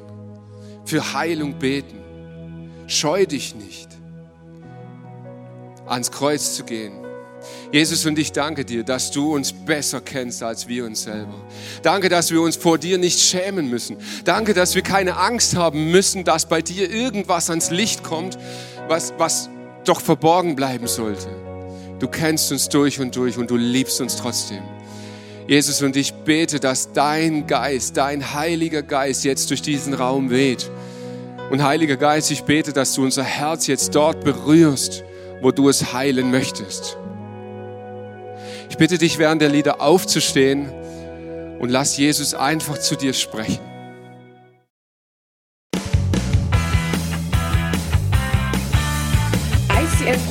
für 0.84 1.12
Heilung 1.12 1.58
beten. 1.58 1.98
Scheu 2.86 3.24
dich 3.26 3.54
nicht, 3.54 3.88
ans 5.86 6.10
Kreuz 6.10 6.56
zu 6.56 6.64
gehen 6.64 7.00
Jesus 7.72 8.04
und 8.04 8.18
ich 8.18 8.32
danke 8.32 8.64
dir, 8.64 8.84
dass 8.84 9.10
du 9.10 9.34
uns 9.34 9.52
besser 9.52 10.00
kennst 10.00 10.42
als 10.42 10.68
wir 10.68 10.84
uns 10.84 11.02
selber. 11.02 11.34
Danke, 11.82 12.08
dass 12.08 12.30
wir 12.30 12.40
uns 12.40 12.56
vor 12.56 12.78
dir 12.78 12.98
nicht 12.98 13.20
schämen 13.20 13.68
müssen. 13.70 13.96
Danke, 14.24 14.54
dass 14.54 14.74
wir 14.74 14.82
keine 14.82 15.16
Angst 15.16 15.56
haben 15.56 15.90
müssen, 15.90 16.24
dass 16.24 16.46
bei 16.46 16.62
dir 16.62 16.90
irgendwas 16.90 17.48
ans 17.50 17.70
Licht 17.70 18.02
kommt, 18.02 18.38
was, 18.88 19.14
was 19.18 19.48
doch 19.84 20.00
verborgen 20.00 20.56
bleiben 20.56 20.86
sollte. 20.86 21.28
Du 22.00 22.08
kennst 22.08 22.50
uns 22.50 22.68
durch 22.68 22.98
und 22.98 23.14
durch 23.14 23.36
und 23.38 23.50
du 23.50 23.56
liebst 23.56 24.00
uns 24.00 24.16
trotzdem. 24.16 24.62
Jesus 25.46 25.82
und 25.82 25.96
ich 25.96 26.14
bete, 26.14 26.58
dass 26.58 26.92
dein 26.92 27.46
Geist, 27.46 27.96
dein 27.96 28.34
Heiliger 28.34 28.82
Geist 28.82 29.24
jetzt 29.24 29.50
durch 29.50 29.60
diesen 29.62 29.94
Raum 29.94 30.30
weht. 30.30 30.70
Und 31.50 31.62
Heiliger 31.62 31.96
Geist, 31.96 32.30
ich 32.30 32.44
bete, 32.44 32.72
dass 32.72 32.94
du 32.94 33.02
unser 33.02 33.24
Herz 33.24 33.66
jetzt 33.66 33.94
dort 33.94 34.24
berührst, 34.24 35.04
wo 35.42 35.50
du 35.50 35.68
es 35.68 35.92
heilen 35.92 36.30
möchtest. 36.30 36.96
Ich 38.70 38.76
bitte 38.76 38.96
dich 38.96 39.18
während 39.18 39.42
der 39.42 39.48
Lieder 39.48 39.80
aufzustehen 39.80 40.70
und 41.58 41.68
lass 41.68 41.96
Jesus 41.96 42.32
einfach 42.32 42.78
zu 42.78 42.96
dir 42.96 43.12
sprechen. 43.12 43.69